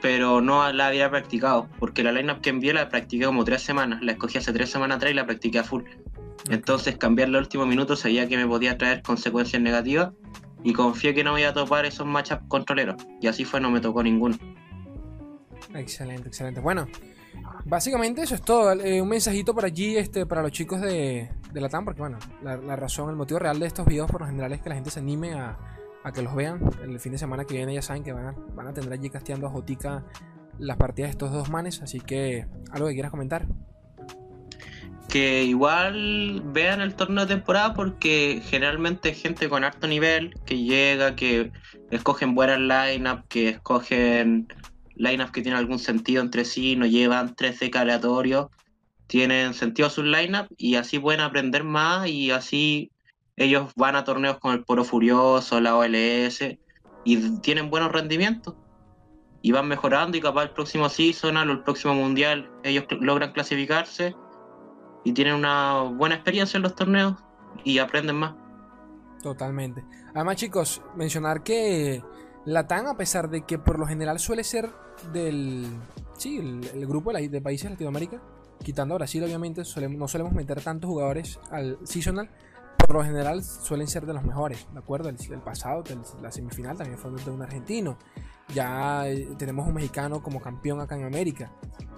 pero 0.00 0.40
no 0.40 0.70
la 0.72 0.88
había 0.88 1.10
practicado, 1.10 1.68
porque 1.78 2.02
la 2.02 2.12
lineup 2.12 2.40
que 2.40 2.50
envié 2.50 2.72
la 2.72 2.88
practiqué 2.88 3.24
como 3.26 3.44
tres 3.44 3.62
semanas, 3.62 4.00
la 4.02 4.12
escogí 4.12 4.38
hace 4.38 4.52
tres 4.52 4.70
semanas 4.70 4.96
atrás 4.96 5.12
y 5.12 5.14
la 5.14 5.26
practiqué 5.26 5.58
a 5.58 5.64
full. 5.64 5.82
Entonces 6.50 6.96
cambiar 6.96 7.28
el 7.28 7.36
último 7.36 7.66
minuto 7.66 7.96
sabía 7.96 8.28
que 8.28 8.36
me 8.36 8.46
podía 8.46 8.78
traer 8.78 9.02
consecuencias 9.02 9.60
negativas 9.60 10.12
y 10.62 10.72
confié 10.72 11.14
que 11.14 11.24
no 11.24 11.34
me 11.34 11.40
iba 11.40 11.50
a 11.50 11.54
topar 11.54 11.84
esos 11.84 12.06
matchups 12.06 12.44
controleros. 12.48 12.96
Y 13.20 13.26
así 13.26 13.44
fue, 13.44 13.60
no 13.60 13.70
me 13.70 13.80
tocó 13.80 14.02
ninguno. 14.02 14.36
Excelente, 15.74 16.28
excelente. 16.28 16.60
Bueno, 16.60 16.86
básicamente 17.64 18.22
eso 18.22 18.34
es 18.34 18.42
todo. 18.42 18.72
Eh, 18.72 19.00
un 19.00 19.08
mensajito 19.08 19.54
por 19.54 19.64
allí 19.64 19.96
este, 19.96 20.26
para 20.26 20.42
los 20.42 20.52
chicos 20.52 20.80
de, 20.80 21.30
de 21.52 21.60
la 21.60 21.68
TAM, 21.68 21.84
porque 21.84 22.00
bueno, 22.00 22.18
la, 22.42 22.56
la 22.56 22.76
razón, 22.76 23.10
el 23.10 23.16
motivo 23.16 23.38
real 23.38 23.58
de 23.58 23.66
estos 23.66 23.86
videos 23.86 24.10
por 24.10 24.20
lo 24.20 24.26
general 24.26 24.52
es 24.52 24.60
que 24.60 24.68
la 24.68 24.74
gente 24.74 24.90
se 24.90 25.00
anime 25.00 25.34
a 25.34 25.58
a 26.04 26.12
que 26.12 26.22
los 26.22 26.34
vean. 26.34 26.60
El 26.82 26.98
fin 27.00 27.12
de 27.12 27.18
semana 27.18 27.44
que 27.44 27.54
viene 27.54 27.74
ya 27.74 27.82
saben 27.82 28.02
que 28.02 28.12
van 28.12 28.26
a, 28.26 28.34
van 28.54 28.66
a 28.68 28.72
tener 28.72 28.92
allí 28.92 29.10
casteando 29.10 29.46
a 29.46 29.50
Jotica 29.50 30.04
las 30.58 30.76
partidas 30.76 31.08
de 31.08 31.12
estos 31.12 31.32
dos 31.32 31.50
manes. 31.50 31.82
Así 31.82 32.00
que, 32.00 32.46
¿algo 32.70 32.88
que 32.88 32.94
quieras 32.94 33.10
comentar? 33.10 33.46
Que 35.08 35.44
igual 35.44 36.42
vean 36.44 36.80
el 36.80 36.94
torneo 36.94 37.24
de 37.24 37.34
temporada 37.34 37.74
porque 37.74 38.42
generalmente 38.44 39.14
gente 39.14 39.48
con 39.48 39.64
alto 39.64 39.86
nivel 39.86 40.34
que 40.44 40.58
llega, 40.58 41.16
que 41.16 41.50
escogen 41.90 42.34
buenas 42.34 42.58
lineups, 42.58 43.24
que 43.28 43.48
escogen 43.48 44.48
lineups 44.96 45.32
que 45.32 45.42
tienen 45.42 45.58
algún 45.58 45.78
sentido 45.78 46.22
entre 46.22 46.44
sí, 46.44 46.76
no 46.76 46.84
llevan 46.84 47.34
13 47.34 47.70
aleatorios, 47.74 48.48
tienen 49.06 49.54
sentido 49.54 49.88
sus 49.88 50.04
lineups 50.04 50.50
y 50.58 50.74
así 50.74 50.98
pueden 50.98 51.20
aprender 51.20 51.64
más 51.64 52.06
y 52.08 52.30
así 52.30 52.90
ellos 53.38 53.72
van 53.76 53.94
a 53.94 54.04
torneos 54.04 54.38
con 54.38 54.52
el 54.52 54.64
Poro 54.64 54.84
Furioso, 54.84 55.60
la 55.60 55.76
OLS, 55.76 56.40
y 57.04 57.38
tienen 57.40 57.70
buenos 57.70 57.92
rendimientos. 57.92 58.54
Y 59.40 59.52
van 59.52 59.68
mejorando 59.68 60.18
y 60.18 60.20
capaz 60.20 60.42
el 60.42 60.50
próximo 60.50 60.88
seasonal 60.88 61.48
o 61.48 61.52
el 61.52 61.62
próximo 61.62 61.94
mundial 61.94 62.50
ellos 62.64 62.84
logran 63.00 63.32
clasificarse 63.32 64.16
y 65.08 65.12
tienen 65.12 65.34
una 65.34 65.82
buena 65.82 66.16
experiencia 66.16 66.58
en 66.58 66.62
los 66.62 66.74
torneos 66.74 67.14
y 67.64 67.78
aprenden 67.78 68.16
más. 68.16 68.34
Totalmente. 69.22 69.82
Además 70.14 70.36
chicos, 70.36 70.82
mencionar 70.96 71.42
que 71.42 72.02
la 72.44 72.66
TAN, 72.66 72.86
a 72.86 72.96
pesar 72.96 73.30
de 73.30 73.42
que 73.46 73.58
por 73.58 73.78
lo 73.78 73.86
general 73.86 74.18
suele 74.18 74.44
ser 74.44 74.70
del... 75.12 75.66
Sí, 76.18 76.38
el, 76.38 76.86
grupo 76.86 77.12
de, 77.12 77.40
países 77.40 77.64
de 77.64 77.70
Latinoamérica, 77.70 78.20
quitando 78.62 78.94
a 78.94 78.98
Brasil 78.98 79.24
obviamente, 79.24 79.62
no 79.90 80.08
solemos 80.08 80.32
meter 80.32 80.60
tantos 80.60 80.88
jugadores 80.88 81.40
al 81.50 81.78
seasonal 81.84 82.28
por 82.76 82.96
lo 82.96 83.04
general 83.04 83.44
suelen 83.44 83.86
ser 83.86 84.06
de 84.06 84.14
los 84.14 84.24
mejores, 84.24 84.66
¿de 84.72 84.78
acuerdo? 84.78 85.10
El, 85.10 85.16
pasado, 85.42 85.84
la 86.22 86.32
semifinal 86.32 86.78
también 86.78 86.98
fue 86.98 87.10
de 87.10 87.30
un 87.30 87.42
argentino. 87.42 87.98
Ya 88.54 89.08
eh, 89.08 89.28
tenemos 89.38 89.66
un 89.66 89.74
mexicano 89.74 90.22
como 90.22 90.40
campeón 90.40 90.80
acá 90.80 90.96
en 90.96 91.04
América. 91.04 91.50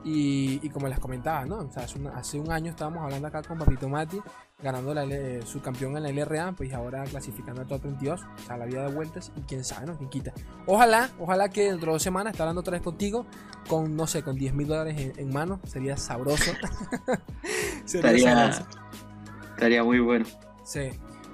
Y, 0.02 0.60
y 0.62 0.70
como 0.70 0.88
les 0.88 0.98
comentaba, 0.98 1.44
¿no? 1.44 1.56
O 1.58 1.70
sea, 1.70 1.82
hace, 1.84 1.98
una- 1.98 2.12
hace 2.16 2.40
un 2.40 2.50
año 2.50 2.70
estábamos 2.70 3.02
hablando 3.04 3.28
acá 3.28 3.42
con 3.42 3.58
Papito 3.58 3.86
Mati, 3.86 4.18
ganando 4.62 4.94
la 4.94 5.02
L- 5.02 5.42
su 5.44 5.60
campeón 5.60 5.94
en 5.98 6.04
la 6.04 6.08
LRA, 6.08 6.52
pues 6.52 6.72
ahora 6.72 7.04
clasificando 7.04 7.60
al 7.60 7.66
top 7.68 7.82
32. 7.82 8.22
O 8.22 8.46
sea, 8.46 8.56
la 8.56 8.64
vida 8.64 8.88
de 8.88 8.94
vueltas 8.94 9.30
y 9.36 9.42
quién 9.42 9.62
sabe, 9.62 9.86
¿no? 9.86 9.98
¿Quién 9.98 10.08
quita? 10.08 10.32
Ojalá, 10.64 11.10
ojalá 11.18 11.50
que 11.50 11.64
dentro 11.64 11.88
de 11.88 11.92
dos 11.92 12.02
semanas 12.02 12.30
esté 12.32 12.42
hablando 12.42 12.62
otra 12.62 12.72
vez 12.72 12.82
contigo 12.82 13.26
con, 13.68 13.94
no 13.94 14.06
sé, 14.06 14.22
con 14.22 14.36
10 14.36 14.54
mil 14.54 14.66
dólares 14.68 14.98
en, 14.98 15.12
en 15.18 15.34
mano. 15.34 15.60
Sería 15.66 15.98
sabroso. 15.98 16.50
Sería 17.84 18.10
Estaría, 18.12 18.52
sabroso. 18.52 18.80
estaría 19.50 19.84
muy 19.84 20.00
bueno. 20.00 20.24
Sí. 20.64 20.90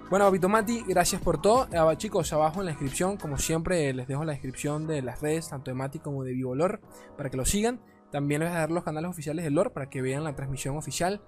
Bueno, 0.08 0.26
Papito 0.26 0.48
Mati, 0.48 0.84
gracias 0.86 1.20
por 1.20 1.42
todo. 1.42 1.66
Ah, 1.76 1.92
chicos, 1.96 2.32
abajo 2.32 2.60
en 2.60 2.66
la 2.66 2.70
descripción, 2.70 3.16
como 3.16 3.38
siempre, 3.38 3.92
les 3.92 4.06
dejo 4.06 4.24
la 4.24 4.32
descripción 4.32 4.86
de 4.86 5.02
las 5.02 5.20
redes, 5.20 5.48
tanto 5.48 5.72
de 5.72 5.74
Mati 5.74 5.98
como 5.98 6.22
de 6.22 6.32
Vivo 6.32 6.54
Lore, 6.54 6.78
para 7.16 7.28
que 7.28 7.36
lo 7.36 7.44
sigan. 7.44 7.80
También 8.12 8.40
les 8.40 8.50
voy 8.50 8.56
a 8.56 8.60
dar 8.60 8.70
los 8.70 8.84
canales 8.84 9.10
oficiales 9.10 9.44
de 9.44 9.50
Lore 9.50 9.70
para 9.70 9.90
que 9.90 10.02
vean 10.02 10.22
la 10.22 10.36
transmisión 10.36 10.76
oficial. 10.76 11.22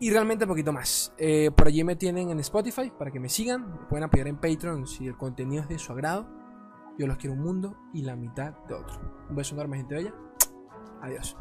Y 0.00 0.10
realmente 0.10 0.44
un 0.44 0.48
poquito 0.48 0.72
más. 0.72 1.14
Eh, 1.18 1.52
por 1.56 1.68
allí 1.68 1.84
me 1.84 1.94
tienen 1.94 2.30
en 2.30 2.40
Spotify 2.40 2.90
para 2.98 3.12
que 3.12 3.20
me 3.20 3.28
sigan. 3.28 3.70
Me 3.70 3.86
pueden 3.88 4.02
apoyar 4.02 4.26
en 4.26 4.38
Patreon 4.38 4.88
si 4.88 5.06
el 5.06 5.16
contenido 5.16 5.62
es 5.62 5.68
de 5.68 5.78
su 5.78 5.92
agrado. 5.92 6.26
Yo 6.98 7.06
los 7.06 7.16
quiero 7.16 7.34
un 7.34 7.42
mundo 7.42 7.76
y 7.94 8.02
la 8.02 8.16
mitad 8.16 8.54
de 8.66 8.74
otro. 8.74 8.98
Un 9.28 9.36
beso 9.36 9.54
enorme, 9.54 9.76
gente 9.76 9.94
bella. 9.94 10.14
Adiós. 11.00 11.36